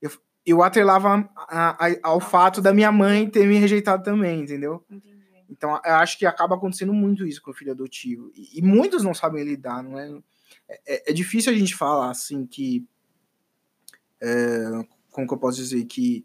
eu, 0.00 0.10
eu 0.44 0.62
atrelava 0.62 1.28
a, 1.36 1.86
a, 1.86 1.96
ao 2.02 2.20
fato 2.20 2.60
da 2.60 2.72
minha 2.72 2.92
mãe 2.92 3.28
ter 3.28 3.46
me 3.46 3.58
rejeitado 3.58 4.02
também, 4.02 4.40
entendeu? 4.40 4.84
Entendi. 4.90 5.16
Então, 5.48 5.80
eu 5.84 5.94
acho 5.94 6.18
que 6.18 6.26
acaba 6.26 6.56
acontecendo 6.56 6.92
muito 6.92 7.26
isso 7.26 7.40
com 7.40 7.50
o 7.50 7.54
filho 7.54 7.72
adotivo. 7.72 8.30
E, 8.34 8.58
e 8.58 8.62
muitos 8.62 9.02
não 9.02 9.14
sabem 9.14 9.44
lidar, 9.44 9.82
não 9.82 9.98
é? 9.98 10.10
é, 10.68 11.10
é 11.10 11.12
difícil 11.12 11.52
a 11.52 11.56
gente 11.56 11.74
falar 11.74 12.10
assim 12.10 12.46
que. 12.46 12.86
É, 14.20 14.64
como 15.10 15.26
que 15.26 15.34
eu 15.34 15.38
posso 15.38 15.58
dizer? 15.58 15.84
Que. 15.84 16.24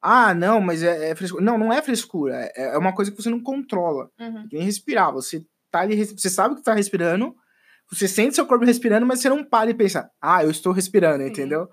Ah, 0.00 0.32
não, 0.34 0.60
mas 0.60 0.82
é, 0.82 1.10
é 1.10 1.14
frescura. 1.14 1.42
Não, 1.42 1.58
não 1.58 1.72
é 1.72 1.82
frescura. 1.82 2.36
É, 2.54 2.74
é 2.74 2.78
uma 2.78 2.94
coisa 2.94 3.10
que 3.10 3.20
você 3.20 3.30
não 3.30 3.40
controla. 3.40 4.10
Uhum. 4.18 4.48
nem 4.52 4.62
respirar. 4.62 5.12
Você 5.12 5.44
tá 5.70 5.80
ali, 5.80 6.04
você 6.04 6.30
sabe 6.30 6.56
que 6.56 6.62
tá 6.62 6.74
respirando, 6.74 7.34
você 7.90 8.06
sente 8.06 8.34
seu 8.34 8.46
corpo 8.46 8.64
respirando, 8.64 9.06
mas 9.06 9.20
você 9.20 9.28
não 9.28 9.44
para 9.44 9.70
e 9.70 9.74
pensa, 9.74 10.10
ah, 10.20 10.44
eu 10.44 10.50
estou 10.50 10.72
respirando, 10.72 11.22
Sim. 11.24 11.30
entendeu? 11.30 11.68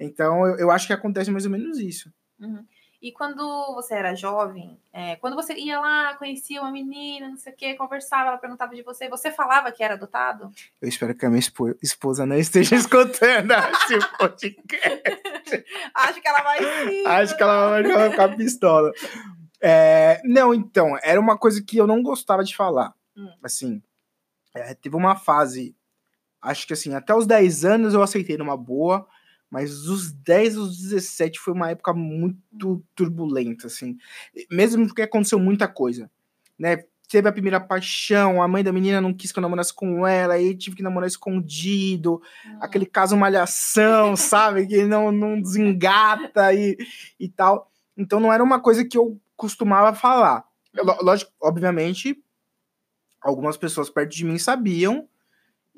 Então 0.00 0.46
eu, 0.46 0.58
eu 0.58 0.70
acho 0.70 0.86
que 0.86 0.92
acontece 0.92 1.30
mais 1.30 1.44
ou 1.44 1.50
menos 1.50 1.78
isso. 1.78 2.10
Uhum. 2.40 2.64
E 3.00 3.12
quando 3.12 3.74
você 3.74 3.94
era 3.94 4.12
jovem, 4.16 4.76
é, 4.92 5.14
quando 5.16 5.36
você 5.36 5.54
ia 5.54 5.78
lá, 5.78 6.14
conhecia 6.14 6.60
uma 6.60 6.72
menina, 6.72 7.28
não 7.28 7.36
sei 7.36 7.52
o 7.52 7.56
quê, 7.56 7.74
conversava, 7.74 8.30
ela 8.30 8.38
perguntava 8.38 8.74
de 8.74 8.82
você, 8.82 9.08
você 9.08 9.30
falava 9.30 9.70
que 9.70 9.84
era 9.84 9.94
adotado? 9.94 10.50
Eu 10.82 10.88
espero 10.88 11.14
que 11.14 11.24
a 11.24 11.28
minha 11.28 11.42
esposa 11.80 12.26
não 12.26 12.36
esteja 12.36 12.74
escutando 12.76 13.52
esse 13.52 14.18
podcast. 14.18 15.64
Acho 15.94 16.20
que 16.20 16.28
ela 16.28 16.42
vai 16.42 16.58
sim. 16.58 17.06
Acho 17.06 17.36
que 17.36 17.42
ela 17.42 17.82
vai 17.82 18.10
ficar 18.10 18.36
pistola. 18.36 18.92
É, 19.60 20.20
não, 20.24 20.52
então, 20.52 20.98
era 21.00 21.20
uma 21.20 21.38
coisa 21.38 21.62
que 21.64 21.76
eu 21.76 21.86
não 21.86 22.02
gostava 22.02 22.42
de 22.42 22.56
falar. 22.56 22.92
Hum. 23.18 23.32
Assim, 23.42 23.82
é, 24.54 24.74
teve 24.74 24.94
uma 24.94 25.16
fase, 25.16 25.74
acho 26.40 26.66
que 26.66 26.72
assim, 26.72 26.94
até 26.94 27.14
os 27.14 27.26
10 27.26 27.64
anos 27.64 27.94
eu 27.94 28.02
aceitei 28.02 28.36
numa 28.36 28.56
boa, 28.56 29.06
mas 29.50 29.82
dos 29.82 30.12
10 30.12 30.56
aos 30.56 30.78
17 30.78 31.38
foi 31.40 31.54
uma 31.54 31.70
época 31.70 31.92
muito 31.92 32.84
turbulenta, 32.94 33.66
assim. 33.66 33.96
Mesmo 34.50 34.86
porque 34.86 35.02
aconteceu 35.02 35.38
muita 35.38 35.66
coisa, 35.66 36.10
né? 36.58 36.84
Teve 37.08 37.26
a 37.26 37.32
primeira 37.32 37.58
paixão, 37.58 38.42
a 38.42 38.46
mãe 38.46 38.62
da 38.62 38.70
menina 38.70 39.00
não 39.00 39.14
quis 39.14 39.32
que 39.32 39.38
eu 39.38 39.42
namorasse 39.42 39.72
com 39.72 40.06
ela, 40.06 40.34
aí 40.34 40.54
tive 40.54 40.76
que 40.76 40.82
namorar 40.82 41.08
escondido, 41.08 42.20
ah. 42.44 42.58
aquele 42.60 42.84
caso 42.84 43.16
malhação, 43.16 44.14
sabe? 44.16 44.66
Que 44.66 44.84
não, 44.84 45.10
não 45.10 45.40
desengata 45.40 46.52
e, 46.52 46.76
e 47.18 47.28
tal. 47.28 47.72
Então 47.96 48.20
não 48.20 48.30
era 48.30 48.44
uma 48.44 48.60
coisa 48.60 48.84
que 48.84 48.98
eu 48.98 49.18
costumava 49.34 49.96
falar. 49.96 50.44
Eu, 50.74 50.84
lógico, 50.84 51.32
obviamente, 51.40 52.22
algumas 53.20 53.56
pessoas 53.56 53.90
perto 53.90 54.14
de 54.14 54.24
mim 54.24 54.38
sabiam, 54.38 55.08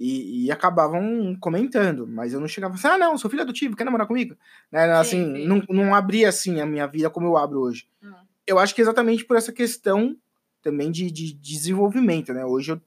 e, 0.01 0.47
e, 0.47 0.51
acabavam 0.51 1.37
comentando, 1.39 2.07
mas 2.07 2.33
eu 2.33 2.41
não 2.41 2.49
chegava 2.49 2.75
assim, 2.75 2.89
ah, 2.89 2.97
não, 2.97 3.19
sou 3.19 3.31
filho 3.31 3.43
adotivo, 3.43 3.77
quer 3.77 3.85
namorar 3.85 4.07
comigo? 4.07 4.35
Né? 4.73 4.91
Assim, 4.93 5.27
sim, 5.27 5.37
sim. 5.43 5.47
Não, 5.47 5.63
não 5.69 5.95
abria 5.95 6.31
assim 6.31 6.59
a 6.59 6.65
minha 6.65 6.87
vida 6.87 7.11
como 7.11 7.27
eu 7.27 7.37
abro 7.37 7.61
hoje. 7.61 7.87
Hum. 8.03 8.15
Eu 8.47 8.59
acho 8.59 8.75
que 8.75 8.81
exatamente 8.81 9.27
por 9.27 9.37
essa 9.37 9.53
questão 9.53 10.17
também 10.63 10.91
de, 10.91 11.11
de, 11.11 11.35
desenvolvimento, 11.35 12.33
né? 12.33 12.47
Hoje 12.47 12.73
eu 12.73 12.81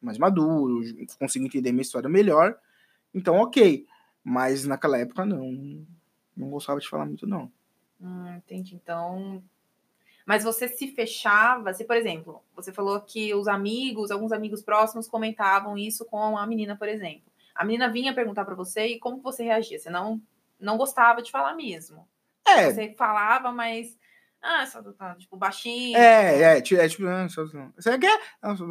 mais 0.00 0.16
maduro, 0.16 0.80
consigo 1.18 1.44
entender 1.44 1.72
minha 1.72 1.82
história 1.82 2.08
melhor, 2.08 2.56
então 3.12 3.36
ok. 3.36 3.86
Mas 4.24 4.64
naquela 4.64 4.98
época 4.98 5.26
não, 5.26 5.86
não 6.34 6.48
gostava 6.48 6.80
de 6.80 6.88
falar 6.88 7.04
muito, 7.04 7.26
não. 7.26 7.52
Hum, 8.00 8.34
entendi. 8.36 8.74
Então, 8.74 9.42
mas 10.30 10.44
você 10.44 10.68
se 10.68 10.86
fechava, 10.86 11.74
se, 11.74 11.82
por 11.82 11.96
exemplo, 11.96 12.40
você 12.54 12.72
falou 12.72 13.00
que 13.00 13.34
os 13.34 13.48
amigos, 13.48 14.12
alguns 14.12 14.30
amigos 14.30 14.62
próximos 14.62 15.08
comentavam 15.08 15.76
isso 15.76 16.04
com 16.04 16.38
a 16.38 16.46
menina, 16.46 16.76
por 16.76 16.88
exemplo. 16.88 17.24
A 17.52 17.64
menina 17.64 17.90
vinha 17.90 18.14
perguntar 18.14 18.44
para 18.44 18.54
você 18.54 18.86
e 18.86 19.00
como 19.00 19.20
você 19.20 19.42
reagia? 19.42 19.76
Você 19.76 19.90
não, 19.90 20.22
não 20.60 20.76
gostava 20.76 21.20
de 21.20 21.32
falar 21.32 21.56
mesmo. 21.56 22.06
É. 22.46 22.70
Você 22.70 22.94
falava, 22.96 23.50
mas. 23.50 23.98
Ah, 24.40 24.64
só 24.66 24.80
tá, 24.92 25.16
tipo, 25.16 25.36
baixinho. 25.36 25.98
É, 25.98 26.42
é, 26.42 26.58
é 26.58 26.60
tipo, 26.60 27.08
ah, 27.08 27.26
você 27.74 27.98
quer? 27.98 28.20
Não, 28.40 28.56
só 28.56 28.64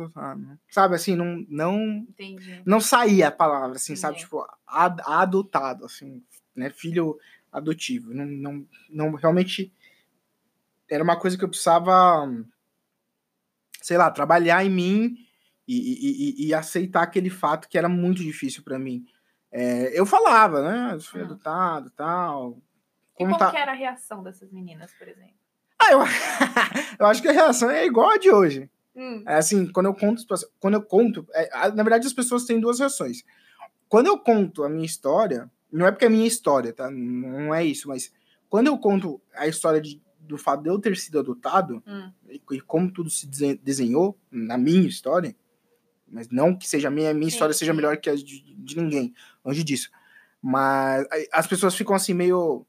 sabe, 0.69 0.95
assim, 0.95 1.13
não, 1.13 1.45
não, 1.49 1.77
Entendi. 1.77 2.63
não 2.65 2.79
saía 2.79 3.27
a 3.27 3.31
palavra, 3.31 3.75
assim, 3.75 3.91
Entendi. 3.91 3.99
sabe, 3.99 4.17
tipo, 4.17 4.47
ad, 4.65 5.03
adotado, 5.05 5.83
assim, 5.83 6.23
né, 6.55 6.69
filho 6.69 7.19
adotivo, 7.51 8.13
não, 8.13 8.25
não, 8.25 8.67
não 8.89 9.15
realmente 9.15 9.73
era 10.89 11.04
uma 11.04 11.17
coisa 11.19 11.38
que 11.38 11.43
eu 11.43 11.49
precisava, 11.49 12.28
sei 13.82 13.97
lá, 13.97 14.10
trabalhar 14.12 14.63
em 14.63 14.69
mim 14.69 15.15
e, 15.67 16.43
e, 16.45 16.47
e 16.47 16.54
aceitar 16.54 17.04
aquele 17.04 17.30
fato 17.30 17.67
que 17.67 17.78
era 17.78 17.88
muito 17.88 18.23
difícil 18.23 18.63
para 18.63 18.80
mim. 18.80 19.06
É, 19.52 19.99
eu 19.99 20.06
falava, 20.06 20.62
né? 20.62 20.95
Eu 20.95 21.02
fui 21.02 21.21
hum. 21.21 21.25
adotado 21.25 21.89
tal. 21.91 22.62
Como 23.13 23.32
e 23.32 23.34
como 23.34 23.38
tá... 23.38 23.52
que 23.52 23.58
era 23.58 23.71
a 23.71 23.75
reação 23.75 24.23
dessas 24.23 24.52
meninas, 24.52 24.91
por 24.93 25.08
exemplo? 25.08 25.34
Ah, 25.82 25.91
eu, 25.91 25.99
eu 26.99 27.06
acho 27.06 27.21
que 27.21 27.28
a 27.28 27.34
reação 27.34 27.69
é 27.69 27.86
igual 27.86 28.12
a 28.12 28.17
de 28.17 28.32
hoje. 28.32 28.69
Hum, 28.95 29.23
É 29.28 29.36
assim, 29.36 29.71
quando 29.71 29.86
eu 29.86 29.95
conto, 29.95 30.23
quando 30.60 30.73
eu 30.73 30.84
conto, 30.84 31.25
é, 31.34 31.71
na 31.71 31.84
verdade 31.84 32.06
as 32.06 32.13
pessoas 32.13 32.45
têm 32.45 32.60
duas 32.60 32.80
reações. 32.80 33.23
Quando 33.88 34.08
eu 34.08 34.19
conto 34.19 34.63
a 34.63 34.69
minha 34.69 34.86
história, 34.86 35.49
não 35.71 35.86
é 35.86 35.91
porque 35.91 36.06
é 36.06 36.10
minha 36.10 36.28
história, 36.28 36.73
tá? 36.73 36.89
Não 36.91 37.54
é 37.54 37.63
isso, 37.63 37.88
mas 37.88 38.12
quando 38.49 38.67
eu 38.67 38.78
conto 38.78 39.21
a 39.34 39.47
história 39.47 39.80
de- 39.80 40.02
do 40.29 40.37
fato 40.37 40.63
de 40.63 40.69
eu 40.69 40.79
ter 40.79 40.95
sido 40.97 41.19
adotado 41.19 41.83
hum, 41.85 42.11
e, 42.29 42.41
e 42.51 42.61
como 42.61 42.91
tudo 42.91 43.09
se 43.09 43.27
desen- 43.27 43.59
desenhou 43.61 44.17
na 44.31 44.57
minha 44.57 44.87
história, 44.87 45.35
mas 46.07 46.29
não 46.29 46.55
que 46.55 46.67
seja 46.67 46.87
a 46.87 46.91
minha, 46.91 47.13
minha 47.13 47.29
Sim, 47.29 47.33
história 47.35 47.53
seja 47.53 47.73
melhor 47.73 47.97
que 47.97 48.09
a 48.09 48.15
de, 48.15 48.41
de 48.55 48.77
ninguém, 48.77 49.13
longe 49.43 49.63
disso. 49.63 49.89
Mas 50.41 51.05
as 51.31 51.45
pessoas 51.47 51.75
ficam 51.75 51.93
assim 51.95 52.13
meio 52.13 52.65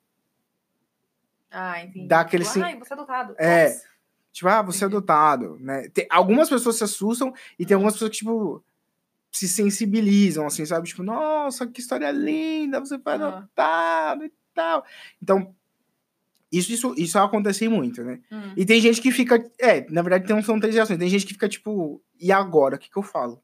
Ah, 1.50 1.82
entendi. 1.82 2.06
Dá 2.08 2.20
aquele 2.20 2.44
Tipo, 2.44 2.54
sim- 2.54 2.62
Ai, 2.62 2.78
você 2.78 2.92
é 2.92 2.96
adotado. 2.96 3.34
É. 3.38 3.64
Nossa. 3.68 3.90
Tipo, 4.32 4.48
ah, 4.48 4.62
você 4.62 4.84
é 4.84 4.86
adotado, 4.86 5.58
né? 5.60 5.88
Tem, 5.88 6.06
algumas 6.10 6.48
pessoas 6.48 6.76
se 6.76 6.84
assustam 6.84 7.32
e 7.58 7.66
tem 7.66 7.74
algumas 7.74 7.94
pessoas 7.94 8.10
que, 8.12 8.18
tipo, 8.18 8.64
se 9.32 9.48
sensibilizam, 9.48 10.46
assim, 10.46 10.64
sabe? 10.64 10.86
Tipo, 10.88 11.02
nossa, 11.02 11.66
que 11.66 11.80
história 11.80 12.10
linda, 12.12 12.78
você 12.80 12.98
foi 12.98 13.12
Ah. 13.12 13.14
adotado 13.16 14.24
e 14.24 14.32
tal. 14.54 14.84
Então, 15.20 15.54
isso, 16.52 16.72
isso, 16.72 16.94
isso 16.96 17.18
acontece 17.18 17.68
muito, 17.68 18.02
né? 18.02 18.20
Hum. 18.30 18.52
E 18.56 18.64
tem 18.66 18.80
gente 18.80 19.00
que 19.00 19.10
fica, 19.12 19.44
é, 19.58 19.86
na 19.90 20.02
verdade 20.02 20.26
tem, 20.26 20.42
são 20.42 20.58
três 20.58 20.74
reações. 20.74 20.98
Tem 20.98 21.08
gente 21.08 21.24
que 21.26 21.32
fica, 21.34 21.48
tipo, 21.48 22.02
e 22.18 22.32
agora? 22.32 22.76
O 22.76 22.78
que, 22.78 22.90
que 22.90 22.96
eu 22.98 23.02
falo? 23.02 23.42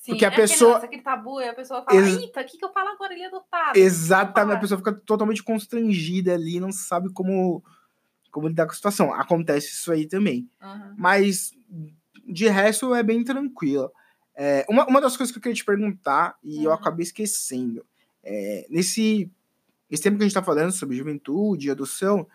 Sim, 0.00 0.12
porque 0.12 0.24
a 0.24 0.28
é 0.28 0.30
aquele 0.32 0.46
pessoa- 0.48 0.68
negócio, 0.70 0.86
aquele 0.86 1.02
tabu, 1.02 1.40
e 1.40 1.48
a 1.48 1.54
pessoa 1.54 1.82
fala, 1.82 1.98
Ex- 2.00 2.16
eita, 2.22 2.40
o 2.40 2.44
que, 2.44 2.56
que 2.56 2.64
eu 2.64 2.72
falo 2.72 2.88
agora? 2.90 3.12
Ele 3.12 3.22
é 3.22 3.26
adotado. 3.26 3.78
Exatamente, 3.78 4.56
a 4.56 4.60
pessoa 4.60 4.78
fica 4.78 4.92
totalmente 4.92 5.42
constrangida 5.42 6.32
ali, 6.34 6.60
não 6.60 6.72
sabe 6.72 7.12
como, 7.12 7.62
como 8.30 8.48
lidar 8.48 8.66
com 8.66 8.72
a 8.72 8.74
situação. 8.76 9.12
Acontece 9.12 9.68
isso 9.72 9.90
aí 9.92 10.06
também. 10.06 10.48
Aham. 10.62 10.94
Mas 10.96 11.52
de 12.26 12.48
resto 12.48 12.94
é 12.94 13.02
bem 13.02 13.22
tranquilo. 13.24 13.90
É, 14.34 14.64
uma, 14.68 14.86
uma 14.86 15.00
das 15.00 15.16
coisas 15.16 15.32
que 15.32 15.38
eu 15.38 15.42
queria 15.42 15.56
te 15.56 15.64
perguntar, 15.64 16.36
e 16.44 16.62
eu 16.64 16.70
Uhum. 16.70 16.76
acabei 16.76 17.02
esquecendo, 17.02 17.84
é, 18.22 18.66
nesse, 18.70 19.30
nesse 19.90 20.02
tempo 20.02 20.16
que 20.16 20.22
a 20.22 20.26
gente 20.26 20.36
está 20.36 20.42
falando 20.42 20.72
sobre 20.72 20.96
juventude, 20.96 21.70
adoção, 21.70 22.26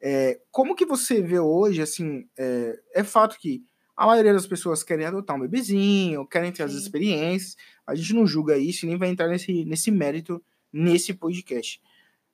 é, 0.00 0.40
como 0.50 0.74
que 0.74 0.86
você 0.86 1.22
vê 1.22 1.38
hoje, 1.38 1.80
assim, 1.82 2.28
é, 2.36 2.78
é 2.94 3.04
fato 3.04 3.38
que 3.38 3.64
a 3.96 4.06
maioria 4.06 4.32
das 4.32 4.46
pessoas 4.46 4.82
querem 4.82 5.06
adotar 5.06 5.36
um 5.36 5.40
bebezinho, 5.40 6.26
querem 6.26 6.52
ter 6.52 6.62
as 6.62 6.72
Sim. 6.72 6.78
experiências, 6.78 7.56
a 7.86 7.94
gente 7.94 8.14
não 8.14 8.26
julga 8.26 8.58
isso 8.58 8.84
e 8.84 8.88
nem 8.88 8.98
vai 8.98 9.08
entrar 9.08 9.28
nesse, 9.28 9.64
nesse 9.64 9.90
mérito 9.90 10.42
nesse 10.72 11.14
podcast. 11.14 11.80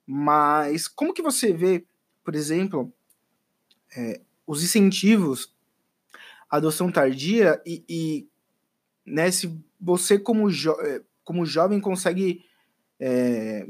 Mas 0.05 0.89
como 0.89 1.15
que 1.15 1.23
você 1.23 1.53
vê, 1.53 1.87
por 2.25 2.35
exemplo, 2.35 2.93
é, 3.97 4.21
os 4.47 4.65
incentivos 4.65 5.55
à 6.51 6.57
adoção 6.57 6.91
tardia 6.91 7.63
e, 7.65 7.85
e, 7.89 8.29
né, 9.07 9.31
se 9.31 9.57
você 9.81 10.19
como, 10.19 10.51
jo 10.51 10.73
eh, 10.81 11.03
como 11.25 11.47
jovem 11.47 11.81
consegue 11.81 12.45
é, 12.99 13.65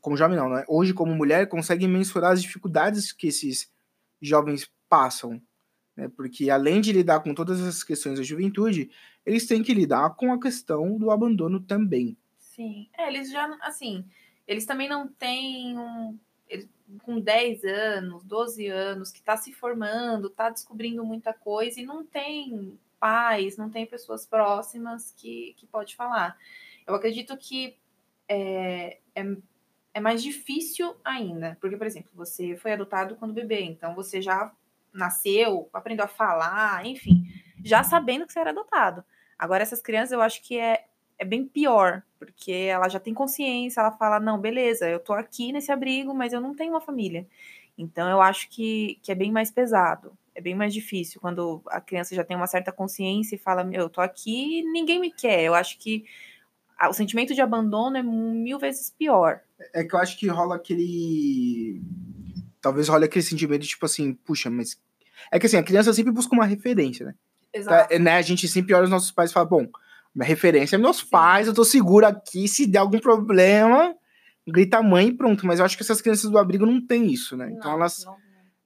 como 0.00 0.16
jovem 0.16 0.36
não, 0.36 0.48
né? 0.48 0.64
Hoje 0.68 0.94
como 0.94 1.14
mulher 1.14 1.48
consegue 1.48 1.86
mensurar 1.86 2.32
as 2.32 2.42
dificuldades 2.42 3.12
que 3.12 3.28
esses 3.28 3.70
jovens 4.20 4.70
passam, 4.88 5.40
né? 5.96 6.08
Porque 6.16 6.50
além 6.50 6.80
de 6.80 6.92
lidar 6.92 7.20
com 7.20 7.34
todas 7.34 7.60
essas 7.60 7.84
questões 7.84 8.18
da 8.18 8.24
juventude, 8.24 8.90
eles 9.24 9.46
têm 9.46 9.62
que 9.62 9.74
lidar 9.74 10.10
com 10.16 10.32
a 10.32 10.40
questão 10.40 10.96
do 10.98 11.10
abandono 11.10 11.60
também. 11.60 12.16
Sim. 12.38 12.88
É, 12.96 13.08
eles 13.08 13.30
já, 13.30 13.46
assim, 13.60 14.04
eles 14.46 14.66
também 14.66 14.88
não 14.88 15.06
têm 15.06 15.78
um. 15.78 16.18
com 17.02 17.20
10 17.20 17.64
anos, 17.64 18.24
12 18.24 18.66
anos, 18.66 19.10
que 19.10 19.18
está 19.18 19.36
se 19.36 19.52
formando, 19.52 20.28
está 20.28 20.50
descobrindo 20.50 21.04
muita 21.04 21.32
coisa 21.32 21.80
e 21.80 21.84
não 21.84 22.04
tem 22.04 22.78
pais, 22.98 23.56
não 23.56 23.70
tem 23.70 23.86
pessoas 23.86 24.26
próximas 24.26 25.12
que, 25.16 25.54
que 25.56 25.66
pode 25.66 25.96
falar. 25.96 26.36
Eu 26.86 26.94
acredito 26.94 27.36
que 27.36 27.76
é, 28.28 28.98
é, 29.14 29.36
é 29.92 30.00
mais 30.00 30.22
difícil 30.22 30.94
ainda, 31.04 31.56
porque, 31.60 31.76
por 31.76 31.86
exemplo, 31.86 32.10
você 32.14 32.56
foi 32.56 32.72
adotado 32.72 33.16
quando 33.16 33.34
bebê, 33.34 33.62
então 33.62 33.94
você 33.94 34.22
já 34.22 34.52
nasceu, 34.92 35.68
aprendeu 35.72 36.04
a 36.04 36.08
falar, 36.08 36.84
enfim, 36.86 37.24
já 37.64 37.82
sabendo 37.82 38.26
que 38.26 38.32
você 38.32 38.40
era 38.40 38.50
adotado. 38.50 39.04
Agora, 39.38 39.62
essas 39.62 39.80
crianças, 39.80 40.12
eu 40.12 40.20
acho 40.20 40.42
que 40.42 40.58
é, 40.58 40.84
é 41.18 41.24
bem 41.24 41.46
pior, 41.46 42.02
porque 42.18 42.52
ela 42.52 42.88
já 42.88 43.00
tem 43.00 43.14
consciência, 43.14 43.80
ela 43.80 43.92
fala, 43.92 44.20
não, 44.20 44.38
beleza, 44.38 44.88
eu 44.88 45.00
tô 45.00 45.12
aqui 45.12 45.52
nesse 45.52 45.70
abrigo, 45.72 46.14
mas 46.14 46.32
eu 46.32 46.40
não 46.40 46.54
tenho 46.54 46.72
uma 46.72 46.80
família. 46.80 47.26
Então, 47.78 48.08
eu 48.08 48.20
acho 48.20 48.48
que, 48.50 48.98
que 49.02 49.10
é 49.10 49.14
bem 49.14 49.32
mais 49.32 49.50
pesado, 49.50 50.16
é 50.34 50.40
bem 50.40 50.54
mais 50.54 50.72
difícil 50.74 51.20
quando 51.20 51.62
a 51.68 51.80
criança 51.80 52.14
já 52.14 52.22
tem 52.24 52.36
uma 52.36 52.46
certa 52.46 52.70
consciência 52.70 53.34
e 53.34 53.38
fala, 53.38 53.64
meu, 53.64 53.82
eu 53.82 53.88
tô 53.90 54.00
aqui 54.00 54.62
ninguém 54.72 55.00
me 55.00 55.10
quer. 55.10 55.42
Eu 55.42 55.54
acho 55.54 55.78
que 55.78 56.04
a- 56.78 56.88
o 56.88 56.92
sentimento 56.92 57.34
de 57.34 57.40
abandono 57.40 57.96
é 57.96 58.02
mil 58.02 58.58
vezes 58.58 58.90
pior. 58.90 59.40
É 59.72 59.84
que 59.84 59.94
eu 59.94 59.98
acho 59.98 60.18
que 60.18 60.26
rola 60.28 60.56
aquele. 60.56 61.82
Talvez 62.60 62.88
role 62.88 63.04
aquele 63.04 63.24
sentimento 63.24 63.62
de 63.62 63.68
tipo 63.68 63.86
assim, 63.86 64.14
puxa, 64.14 64.50
mas. 64.50 64.78
É 65.30 65.38
que 65.38 65.46
assim, 65.46 65.56
a 65.56 65.62
criança 65.62 65.92
sempre 65.92 66.12
busca 66.12 66.34
uma 66.34 66.46
referência, 66.46 67.06
né? 67.06 67.14
Tá, 67.64 67.88
né? 67.98 68.16
A 68.16 68.22
gente 68.22 68.46
sempre 68.48 68.74
olha 68.74 68.84
os 68.84 68.90
nossos 68.90 69.10
pais 69.10 69.30
e 69.30 69.34
fala, 69.34 69.46
bom, 69.46 69.66
minha 70.14 70.26
referência 70.26 70.76
é 70.76 70.78
meus 70.78 70.98
Sim. 70.98 71.06
pais, 71.10 71.46
eu 71.46 71.54
tô 71.54 71.64
seguro 71.64 72.06
aqui, 72.06 72.46
se 72.48 72.66
der 72.66 72.78
algum 72.78 72.98
problema, 72.98 73.94
grita 74.46 74.82
mãe 74.82 75.08
e 75.08 75.12
pronto. 75.16 75.46
Mas 75.46 75.58
eu 75.58 75.64
acho 75.64 75.76
que 75.76 75.82
essas 75.82 76.00
crianças 76.00 76.30
do 76.30 76.38
abrigo 76.38 76.64
não 76.64 76.84
tem 76.84 77.12
isso, 77.12 77.36
né? 77.36 77.50
Então 77.50 77.70
Não, 77.70 77.78
elas, 77.78 78.04
não- 78.04 78.16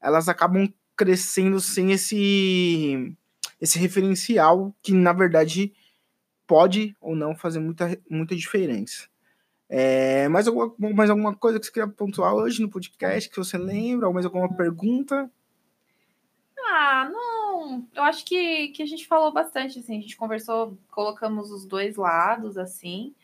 elas 0.00 0.28
acabam 0.28 0.72
crescendo 0.96 1.60
sem 1.60 1.92
esse, 1.92 3.16
esse 3.60 3.78
referencial 3.78 4.74
que, 4.82 4.92
na 4.92 5.12
verdade, 5.12 5.72
pode 6.46 6.94
ou 7.00 7.16
não 7.16 7.34
fazer 7.34 7.58
muita, 7.58 7.98
muita 8.08 8.36
diferença. 8.36 9.08
É, 9.76 10.28
mais, 10.28 10.46
alguma, 10.46 10.72
mais 10.94 11.10
alguma 11.10 11.34
coisa 11.34 11.58
que 11.58 11.66
você 11.66 11.72
queria 11.72 11.88
pontuar 11.88 12.32
hoje 12.32 12.62
no 12.62 12.70
podcast 12.70 13.28
que 13.28 13.36
você 13.36 13.58
lembra? 13.58 14.06
Ou 14.06 14.14
mais 14.14 14.24
alguma 14.24 14.48
pergunta? 14.54 15.28
Ah, 16.64 17.10
não. 17.10 17.84
Eu 17.92 18.04
acho 18.04 18.24
que, 18.24 18.68
que 18.68 18.84
a 18.84 18.86
gente 18.86 19.04
falou 19.04 19.32
bastante, 19.32 19.80
assim. 19.80 19.98
A 19.98 20.00
gente 20.00 20.16
conversou, 20.16 20.78
colocamos 20.92 21.50
os 21.50 21.66
dois 21.66 21.96
lados, 21.96 22.56
assim. 22.56 23.16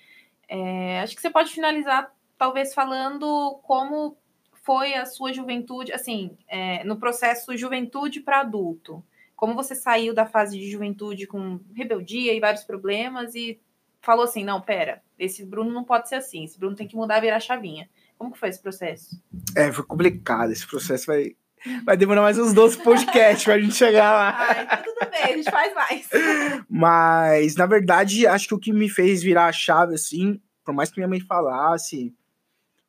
É, 0.48 1.00
acho 1.02 1.14
que 1.14 1.22
você 1.22 1.30
pode 1.30 1.52
finalizar, 1.52 2.12
talvez, 2.36 2.74
falando 2.74 3.60
como 3.62 4.16
foi 4.64 4.94
a 4.94 5.06
sua 5.06 5.32
juventude, 5.32 5.92
assim, 5.92 6.36
é, 6.48 6.82
no 6.82 6.96
processo 6.96 7.56
juventude 7.56 8.18
para 8.18 8.40
adulto. 8.40 9.04
Como 9.36 9.54
você 9.54 9.76
saiu 9.76 10.12
da 10.12 10.26
fase 10.26 10.58
de 10.58 10.68
juventude 10.68 11.28
com 11.28 11.60
rebeldia 11.72 12.34
e 12.34 12.40
vários 12.40 12.64
problemas 12.64 13.36
e 13.36 13.60
falou 14.00 14.24
assim, 14.24 14.44
não, 14.44 14.60
pera, 14.60 15.02
esse 15.18 15.44
Bruno 15.44 15.70
não 15.70 15.84
pode 15.84 16.08
ser 16.08 16.16
assim, 16.16 16.44
esse 16.44 16.58
Bruno 16.58 16.76
tem 16.76 16.88
que 16.88 16.96
mudar, 16.96 17.20
virar 17.20 17.36
a 17.36 17.40
chavinha. 17.40 17.88
Como 18.18 18.32
que 18.32 18.38
foi 18.38 18.50
esse 18.50 18.60
processo? 18.60 19.22
É, 19.56 19.72
foi 19.72 19.84
complicado. 19.84 20.52
Esse 20.52 20.66
processo 20.66 21.06
vai, 21.06 21.34
vai 21.84 21.96
demorar 21.96 22.20
mais 22.20 22.38
uns 22.38 22.52
12 22.52 22.82
podcasts 22.82 23.44
pra 23.44 23.58
gente 23.58 23.74
chegar 23.74 24.12
lá. 24.12 24.36
Ai, 24.38 24.66
tá 24.66 24.76
tudo 24.76 25.10
bem, 25.10 25.22
a 25.22 25.36
gente 25.36 25.50
faz 25.50 25.74
mais. 25.74 26.08
Mas, 26.68 27.56
na 27.56 27.64
verdade, 27.64 28.26
acho 28.26 28.48
que 28.48 28.54
o 28.54 28.58
que 28.58 28.72
me 28.72 28.90
fez 28.90 29.22
virar 29.22 29.46
a 29.46 29.52
chave, 29.52 29.94
assim, 29.94 30.40
por 30.64 30.74
mais 30.74 30.90
que 30.90 30.98
minha 30.98 31.08
mãe 31.08 31.20
falasse, 31.20 32.14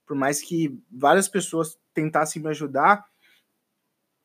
por 0.06 0.18
mais 0.18 0.42
que 0.42 0.78
várias 0.92 1.30
pessoas 1.30 1.78
tentassem 1.94 2.42
me 2.42 2.50
ajudar, 2.50 3.06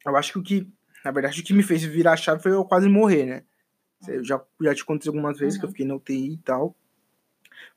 eu 0.04 0.16
acho 0.16 0.32
que 0.32 0.38
o 0.38 0.42
que, 0.42 0.68
na 1.04 1.12
verdade, 1.12 1.40
o 1.40 1.44
que 1.44 1.54
me 1.54 1.62
fez 1.62 1.84
virar 1.84 2.14
a 2.14 2.16
chave 2.16 2.42
foi 2.42 2.52
eu 2.52 2.64
quase 2.64 2.88
morrer, 2.88 3.26
né? 3.26 3.42
Eu 4.06 4.24
já, 4.24 4.40
já 4.60 4.74
te 4.74 4.84
contei 4.84 5.08
algumas 5.08 5.38
vezes 5.38 5.58
que 5.58 5.64
eu 5.64 5.68
Uhum. 5.68 5.72
fiquei 5.72 5.86
na 5.86 5.94
UTI 5.94 6.32
e 6.34 6.38
tal, 6.38 6.74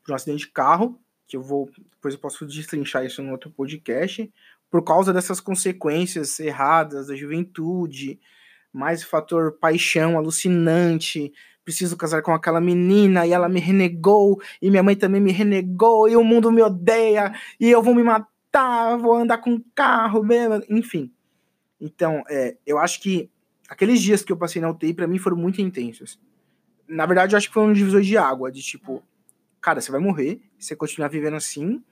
por 0.04 0.12
um 0.12 0.16
acidente 0.16 0.46
de 0.46 0.52
carro, 0.52 1.00
que 1.28 1.38
eu 1.38 1.42
vou, 1.42 1.70
depois 1.92 2.14
eu 2.14 2.20
posso 2.20 2.46
destrinchar 2.46 3.06
isso 3.06 3.22
em 3.22 3.32
outro 3.32 3.50
podcast, 3.52 4.32
por 4.70 4.84
causa 4.84 5.14
dessas 5.14 5.40
consequências 5.40 6.40
erradas 6.40 7.08
da 7.08 7.16
juventude, 7.16 8.20
mais 8.72 9.04
o 9.04 9.08
fator 9.08 9.54
paixão 9.54 10.18
alucinante, 10.18 11.32
preciso 11.64 11.96
casar 11.98 12.22
com 12.22 12.34
aquela 12.34 12.60
menina 12.60 13.26
e 13.26 13.32
ela 13.32 13.48
me 13.48 13.60
renegou, 13.60 14.42
e 14.62 14.70
minha 14.70 14.84
mãe 14.84 14.96
também 14.96 15.22
me 15.22 15.32
renegou, 15.32 16.10
e 16.10 16.16
o 16.16 16.24
mundo 16.24 16.52
me 16.52 16.62
odeia, 16.62 17.34
e 17.60 17.70
eu 17.70 17.82
vou 17.82 17.96
me 17.96 18.04
matar, 18.04 18.98
vou 18.98 19.16
andar 19.16 19.38
com 19.40 19.60
carro 19.74 20.24
mesmo, 20.24 20.64
enfim. 20.70 21.12
Então, 21.80 22.24
é, 22.30 22.58
eu 22.66 22.78
acho 22.78 23.00
que 23.02 23.30
aqueles 23.70 24.02
dias 24.02 24.24
que 24.24 24.32
eu 24.32 24.38
passei 24.38 24.62
na 24.62 24.70
UTI, 24.70 24.94
pra 24.94 25.08
mim, 25.08 25.18
foram 25.18 25.38
muito 25.38 25.62
intensos. 25.62 26.20
Na 26.88 27.06
verdade, 27.06 27.34
eu 27.34 27.38
acho 27.38 27.48
que 27.48 27.54
foi 27.54 27.64
um 27.64 27.74
divisor 27.74 28.02
de 28.02 28.18
água, 28.18 28.52
de 28.52 28.62
tipo, 28.62 29.04
cara, 29.62 29.80
você 29.80 29.92
vai 29.92 30.02
morrer, 30.02 30.42
você 30.58 30.76
continuar 30.76 31.08
vivendo 31.10 31.36
assim, 31.36 31.84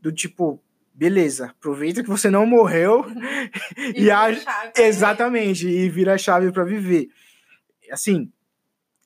do 0.00 0.10
tipo, 0.12 0.60
beleza, 0.92 1.46
aproveita 1.46 2.02
que 2.02 2.08
você 2.08 2.28
não 2.28 2.44
morreu, 2.46 3.04
E 3.94 4.10
a- 4.10 4.34
chave. 4.34 4.72
Exatamente, 4.76 5.68
e 5.68 5.88
vira 5.88 6.14
a 6.14 6.18
chave 6.18 6.50
para 6.50 6.64
viver. 6.64 7.08
Assim, 7.90 8.30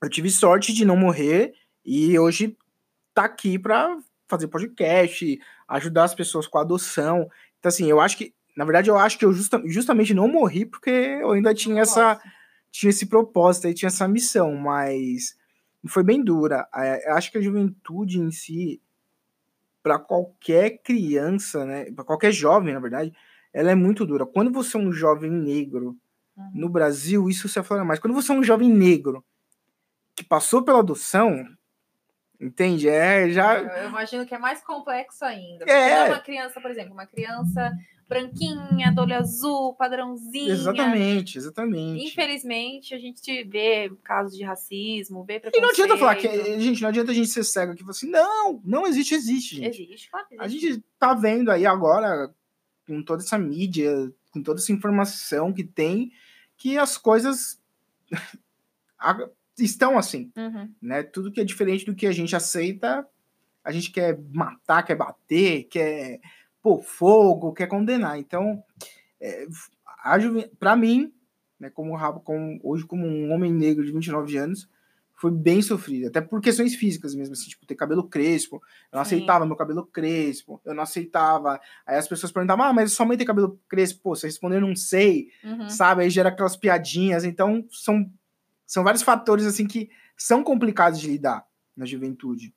eu 0.03 0.09
tive 0.09 0.31
sorte 0.31 0.73
de 0.73 0.85
não 0.85 0.97
morrer 0.97 1.53
e 1.85 2.19
hoje 2.19 2.57
tá 3.13 3.25
aqui 3.25 3.59
para 3.59 3.99
fazer 4.27 4.49
podcast, 4.49 5.39
ajudar 5.69 6.05
as 6.05 6.15
pessoas 6.15 6.47
com 6.47 6.57
a 6.57 6.63
adoção. 6.63 7.29
Então, 7.59 7.69
assim, 7.69 7.91
eu 7.91 8.01
acho 8.01 8.17
que, 8.17 8.33
na 8.61 8.67
verdade, 8.67 8.91
eu 8.91 8.99
acho 8.99 9.19
que 9.19 9.25
eu 9.25 9.33
justa- 9.33 9.63
justamente 9.65 10.13
não 10.13 10.29
morri 10.29 10.67
porque 10.67 10.91
eu 10.91 11.31
ainda 11.31 11.55
tinha 11.55 11.81
essa, 11.81 12.21
tinha 12.71 12.91
esse 12.91 13.07
propósito 13.07 13.67
aí, 13.67 13.73
tinha 13.73 13.87
essa 13.87 14.07
missão, 14.07 14.55
mas 14.55 15.35
foi 15.89 16.03
bem 16.03 16.23
dura. 16.23 16.69
É, 16.75 17.11
acho 17.13 17.33
que 17.33 17.39
a 17.39 17.41
juventude 17.41 18.21
em 18.21 18.31
si, 18.31 18.79
para 19.83 19.99
qualquer 19.99 20.77
criança, 20.83 21.65
né, 21.65 21.91
para 21.91 22.05
qualquer 22.05 22.33
jovem, 22.33 22.75
na 22.75 22.81
verdade, 22.81 23.15
ela 23.51 23.71
é 23.71 23.75
muito 23.75 24.05
dura. 24.05 24.27
Quando 24.27 24.53
você 24.53 24.77
é 24.77 24.81
um 24.81 24.93
jovem 24.93 25.31
negro 25.31 25.97
uhum. 26.37 26.51
no 26.53 26.69
Brasil, 26.69 27.31
isso 27.31 27.49
se 27.49 27.59
aflora 27.59 27.83
mais. 27.83 27.99
Quando 27.99 28.13
você 28.13 28.31
é 28.31 28.35
um 28.35 28.45
jovem 28.45 28.71
negro 28.71 29.25
que 30.15 30.23
passou 30.23 30.63
pela 30.63 30.81
adoção, 30.81 31.47
entende? 32.41 32.89
É 32.89 33.29
já. 33.31 33.59
Eu 33.59 33.89
imagino 33.89 34.27
que 34.27 34.35
é 34.35 34.39
mais 34.39 34.63
complexo 34.63 35.25
ainda. 35.25 35.65
É. 35.65 36.09
uma 36.09 36.21
criança, 36.21 36.61
por 36.61 36.71
exemplo, 36.71 36.93
uma 36.93 37.07
criança 37.07 37.73
branquinha, 38.11 38.91
do 38.93 39.03
olho 39.03 39.15
azul, 39.15 39.73
padrãozinho. 39.75 40.51
Exatamente, 40.51 41.39
exatamente. 41.39 42.05
Infelizmente, 42.05 42.93
a 42.93 42.99
gente 42.99 43.45
vê 43.45 43.89
casos 44.03 44.37
de 44.37 44.43
racismo, 44.43 45.23
vê 45.23 45.39
preconceito. 45.39 45.59
E 45.59 45.61
não 45.61 45.71
adianta 45.71 45.97
falar 45.97 46.17
que, 46.17 46.61
gente, 46.61 46.83
não 46.83 46.89
adianta 46.89 47.13
a 47.13 47.15
gente 47.15 47.29
ser 47.29 47.45
cego 47.45 47.71
aqui 47.71 47.83
e 47.83 47.85
falar 47.85 47.93
assim, 47.93 48.11
não, 48.11 48.61
não 48.65 48.85
existe, 48.85 49.15
existe, 49.15 49.55
gente. 49.55 49.83
Existe, 49.85 50.11
claro 50.11 50.27
existe. 50.29 50.45
A 50.45 50.49
gente 50.49 50.85
tá 50.99 51.15
vendo 51.15 51.53
aí 51.53 51.65
agora, 51.65 52.35
com 52.85 53.01
toda 53.01 53.23
essa 53.23 53.39
mídia, 53.39 54.13
com 54.33 54.43
toda 54.43 54.59
essa 54.59 54.73
informação 54.73 55.53
que 55.53 55.63
tem, 55.63 56.11
que 56.57 56.77
as 56.77 56.99
coisas 56.99 57.63
estão 59.61 59.99
assim, 59.99 60.31
uhum. 60.37 60.73
né? 60.81 61.03
Tudo 61.03 61.31
que 61.31 61.41
é 61.41 61.45
diferente 61.45 61.85
do 61.85 61.95
que 61.95 62.07
a 62.07 62.13
gente 62.13 62.35
aceita, 62.35 63.07
a 63.65 63.71
gente 63.73 63.91
quer 63.91 64.19
matar, 64.33 64.83
quer 64.83 64.97
bater, 64.97 65.65
quer 65.65 66.21
pôr 66.63 66.83
fogo, 66.83 67.53
quer 67.53 67.67
condenar. 67.67 68.19
Então, 68.19 68.63
é, 69.21 69.47
para 70.59 70.77
mim, 70.77 71.13
né, 71.59 71.71
como, 71.71 71.97
como, 72.21 72.61
hoje 72.63 72.87
como 72.87 73.07
um 73.07 73.33
homem 73.33 73.53
negro 73.53 73.85
de 73.85 73.93
29 73.93 74.37
anos, 74.37 74.69
foi 75.21 75.31
bem 75.31 75.61
sofrido, 75.61 76.07
até 76.07 76.19
por 76.19 76.41
questões 76.41 76.75
físicas 76.75 77.15
mesmo, 77.15 77.35
assim, 77.35 77.51
tipo, 77.51 77.67
ter 77.67 77.75
cabelo 77.75 78.09
crespo, 78.09 78.57
eu 78.91 78.97
não 78.97 79.05
Sim. 79.05 79.17
aceitava 79.17 79.45
meu 79.45 79.55
cabelo 79.55 79.85
crespo, 79.85 80.59
eu 80.65 80.75
não 80.75 80.83
aceitava, 80.83 81.61
aí 81.87 81.99
as 81.99 82.09
pessoas 82.09 82.33
perguntavam, 82.33 82.65
ah, 82.65 82.73
mas 82.73 82.95
sua 82.95 83.05
mãe 83.05 83.19
tem 83.19 83.27
cabelo 83.27 83.61
crespo, 83.69 84.01
pô, 84.03 84.17
você 84.17 84.27
respondeu 84.27 84.63
não 84.63 84.75
sei, 84.75 85.29
uhum. 85.45 85.69
sabe, 85.69 86.03
aí 86.03 86.11
gera 86.11 86.31
aquelas 86.31 86.57
piadinhas, 86.57 87.23
então 87.23 87.63
são, 87.71 88.11
são 88.71 88.85
vários 88.85 89.03
fatores, 89.03 89.47
assim, 89.47 89.67
que 89.67 89.91
são 90.17 90.45
complicados 90.45 91.01
de 91.01 91.09
lidar 91.09 91.45
na 91.77 91.85
juventude, 91.85 92.55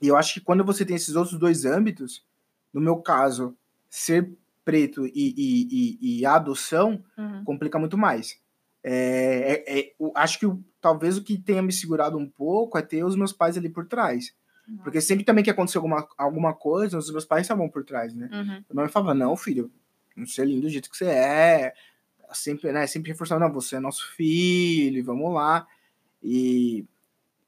e 0.00 0.08
eu 0.08 0.18
acho 0.18 0.34
que 0.34 0.40
quando 0.40 0.62
você 0.62 0.84
tem 0.84 0.96
esses 0.96 1.14
outros 1.14 1.38
dois 1.38 1.64
âmbitos, 1.64 2.22
no 2.70 2.80
meu 2.80 2.98
caso, 2.98 3.56
ser 3.88 4.30
preto 4.62 5.06
e, 5.06 5.12
e, 5.14 5.98
e, 6.02 6.20
e 6.20 6.26
a 6.26 6.34
adoção 6.34 7.02
uhum. 7.16 7.42
complica 7.44 7.78
muito 7.78 7.96
mais. 7.96 8.38
É, 8.82 9.64
é, 9.66 9.78
é, 9.80 9.92
acho 10.14 10.38
que 10.38 10.46
talvez 10.78 11.16
o 11.16 11.22
que 11.22 11.38
tenha 11.38 11.62
me 11.62 11.72
segurado 11.72 12.18
um 12.18 12.28
pouco 12.28 12.76
é 12.76 12.82
ter 12.82 13.02
os 13.02 13.16
meus 13.16 13.32
pais 13.32 13.56
ali 13.56 13.70
por 13.70 13.86
trás. 13.86 14.34
Uhum. 14.68 14.76
Porque 14.78 15.00
sempre 15.00 15.24
também 15.24 15.42
que 15.42 15.50
aconteceu 15.50 15.78
alguma, 15.78 16.06
alguma 16.18 16.52
coisa, 16.52 16.98
os 16.98 17.10
meus 17.10 17.24
pais 17.24 17.42
estavam 17.42 17.68
por 17.70 17.82
trás, 17.82 18.14
né? 18.14 18.28
Uhum. 18.30 18.44
Minha 18.44 18.64
mãe 18.74 18.88
falava, 18.88 19.14
não, 19.14 19.34
filho, 19.36 19.70
você 20.16 20.42
é 20.42 20.44
lindo 20.44 20.62
do 20.62 20.68
jeito 20.68 20.90
que 20.90 20.96
você 20.98 21.06
é. 21.06 21.74
Sempre, 22.34 22.72
né, 22.72 22.86
sempre 22.86 23.12
reforçando, 23.12 23.40
não, 23.40 23.52
você 23.52 23.76
é 23.76 23.80
nosso 23.80 24.12
filho, 24.14 25.04
vamos 25.04 25.32
lá. 25.32 25.66
E, 26.22 26.84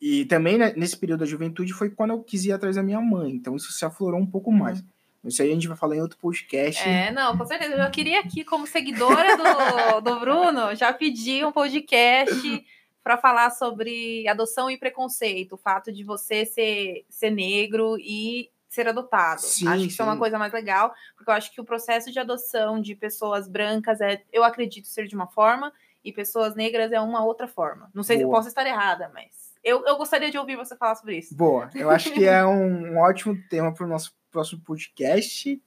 e 0.01 0.25
também 0.27 0.59
né, 0.59 0.73
nesse 0.77 0.97
período 0.97 1.21
da 1.21 1.27
juventude 1.27 1.73
foi 1.73 1.91
quando 1.91 2.11
eu 2.11 2.23
quis 2.23 2.45
ir 2.45 2.53
atrás 2.53 2.77
da 2.77 2.83
minha 2.83 3.01
mãe. 3.01 3.33
Então 3.33 3.57
isso 3.57 3.73
se 3.73 3.85
aflorou 3.85 4.21
um 4.21 4.27
pouco 4.27 4.53
mais. 4.53 4.81
Uhum. 4.81 4.87
Isso 5.27 5.43
aí 5.43 5.51
a 5.51 5.55
gente 5.55 5.69
vai 5.69 5.77
falar 5.77 5.97
em 5.97 6.01
outro 6.01 6.19
podcast. 6.19 6.89
É, 6.89 7.11
não, 7.11 7.37
com 7.37 7.45
certeza. 7.45 7.75
Eu 7.75 7.91
queria 7.91 8.21
aqui, 8.21 8.45
como 8.45 8.67
seguidora 8.67 9.37
do, 9.37 10.01
do 10.01 10.21
Bruno, 10.21 10.75
já 10.75 10.93
pedir 10.93 11.45
um 11.45 11.53
podcast 11.53 12.65
para 13.03 13.17
falar 13.17 13.51
sobre 13.51 14.27
adoção 14.27 14.71
e 14.71 14.77
preconceito, 14.77 15.53
o 15.55 15.57
fato 15.57 15.93
de 15.93 16.03
você 16.03 16.45
ser, 16.45 17.05
ser 17.09 17.31
negro 17.31 17.97
e 18.01 18.51
ser 18.77 18.89
adotado. 18.89 19.41
Sim, 19.41 19.67
acho 19.67 19.77
que 19.77 19.83
sim. 19.83 19.89
isso 19.89 20.03
é 20.03 20.05
uma 20.05 20.17
coisa 20.17 20.39
mais 20.39 20.53
legal, 20.53 20.95
porque 21.17 21.31
eu 21.31 21.35
acho 21.35 21.53
que 21.53 21.61
o 21.61 21.65
processo 21.65 22.13
de 22.13 22.19
adoção 22.21 22.81
de 22.81 22.95
pessoas 22.95 23.49
brancas 23.49 24.01
é, 24.01 24.23
eu 24.33 24.45
acredito 24.45 24.87
ser 24.87 25.07
de 25.07 25.17
uma 25.17 25.27
forma, 25.27 25.73
e 26.05 26.13
pessoas 26.13 26.55
negras 26.55 26.93
é 26.93 27.01
uma 27.01 27.25
outra 27.25 27.49
forma. 27.49 27.91
Não 27.93 28.05
sei 28.05 28.17
Boa. 28.17 28.21
se 28.21 28.25
eu 28.25 28.31
posso 28.31 28.49
estar 28.49 28.65
errada, 28.65 29.11
mas 29.13 29.53
eu, 29.65 29.85
eu 29.85 29.97
gostaria 29.97 30.31
de 30.31 30.39
ouvir 30.39 30.55
você 30.55 30.77
falar 30.77 30.95
sobre 30.95 31.19
isso. 31.19 31.35
Boa, 31.35 31.69
eu 31.75 31.91
acho 31.91 32.13
que 32.13 32.25
é 32.25 32.47
um, 32.47 32.93
um 32.95 32.99
ótimo 32.99 33.37
tema 33.51 33.75
para 33.75 33.85
o 33.85 33.89
nosso 33.89 34.15
próximo 34.31 34.61
podcast. 34.61 35.61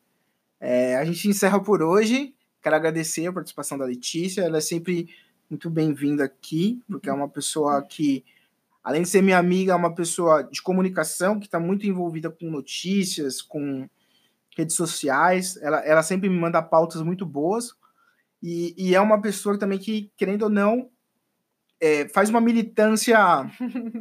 É, 0.58 0.96
a 0.96 1.04
gente 1.04 1.28
encerra 1.28 1.62
por 1.62 1.82
hoje. 1.84 2.34
Quero 2.62 2.76
agradecer 2.76 3.28
a 3.28 3.34
participação 3.34 3.78
da 3.78 3.84
Letícia. 3.84 4.42
Ela 4.42 4.60
é 4.60 4.62
sempre 4.62 5.10
muito 5.50 5.70
bem-vinda 5.70 6.24
aqui, 6.24 6.82
porque 6.88 7.10
é 7.10 7.14
uma 7.14 7.28
pessoa 7.28 7.82
que, 7.82 8.24
além 8.90 9.04
de 9.04 9.10
ser 9.10 9.22
minha 9.22 9.38
amiga, 9.38 9.72
é 9.72 9.76
uma 9.76 9.94
pessoa 9.94 10.42
de 10.42 10.64
comunicação 10.64 11.40
que 11.40 11.46
está 11.46 11.60
muito 11.60 11.86
envolvida 11.86 12.28
com 12.28 12.50
notícias, 12.50 13.40
com 13.40 13.88
redes 14.58 14.76
sociais. 14.76 15.58
Ela, 15.62 15.86
ela 15.86 16.02
sempre 16.02 16.28
me 16.28 16.36
manda 16.36 16.60
pautas 16.60 17.04
muito 17.04 17.24
boas. 17.24 17.76
E, 18.42 18.74
e 18.76 18.96
é 18.96 19.00
uma 19.00 19.22
pessoa 19.22 19.60
também 19.60 19.78
que, 19.78 20.12
querendo 20.18 20.42
ou 20.42 20.50
não, 20.50 20.90
é, 21.80 22.08
faz 22.10 22.32
uma 22.32 22.42
militância 22.42 23.20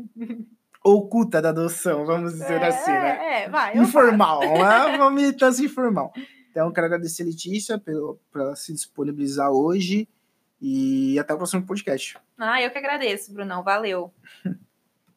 oculta 0.83 1.43
da 1.43 1.51
adoção, 1.51 2.07
vamos 2.07 2.33
dizer 2.33 2.63
é, 2.63 2.69
assim, 2.69 2.91
né? 2.91 3.43
É, 3.43 3.49
vai. 3.51 3.77
Informal, 3.77 4.41
uma, 4.41 4.87
uma 4.97 5.11
militância 5.11 5.63
informal. 5.63 6.15
Então, 6.51 6.73
quero 6.73 6.87
agradecer 6.87 7.25
a 7.25 7.27
Letícia 7.27 7.79
por 7.79 8.57
se 8.57 8.73
disponibilizar 8.73 9.51
hoje 9.51 10.09
e 10.59 11.19
até 11.19 11.35
o 11.35 11.37
próximo 11.37 11.67
podcast. 11.67 12.17
Ah, 12.39 12.63
eu 12.63 12.71
que 12.71 12.79
agradeço, 12.79 13.35
Brunão. 13.35 13.63
Valeu. 13.63 14.15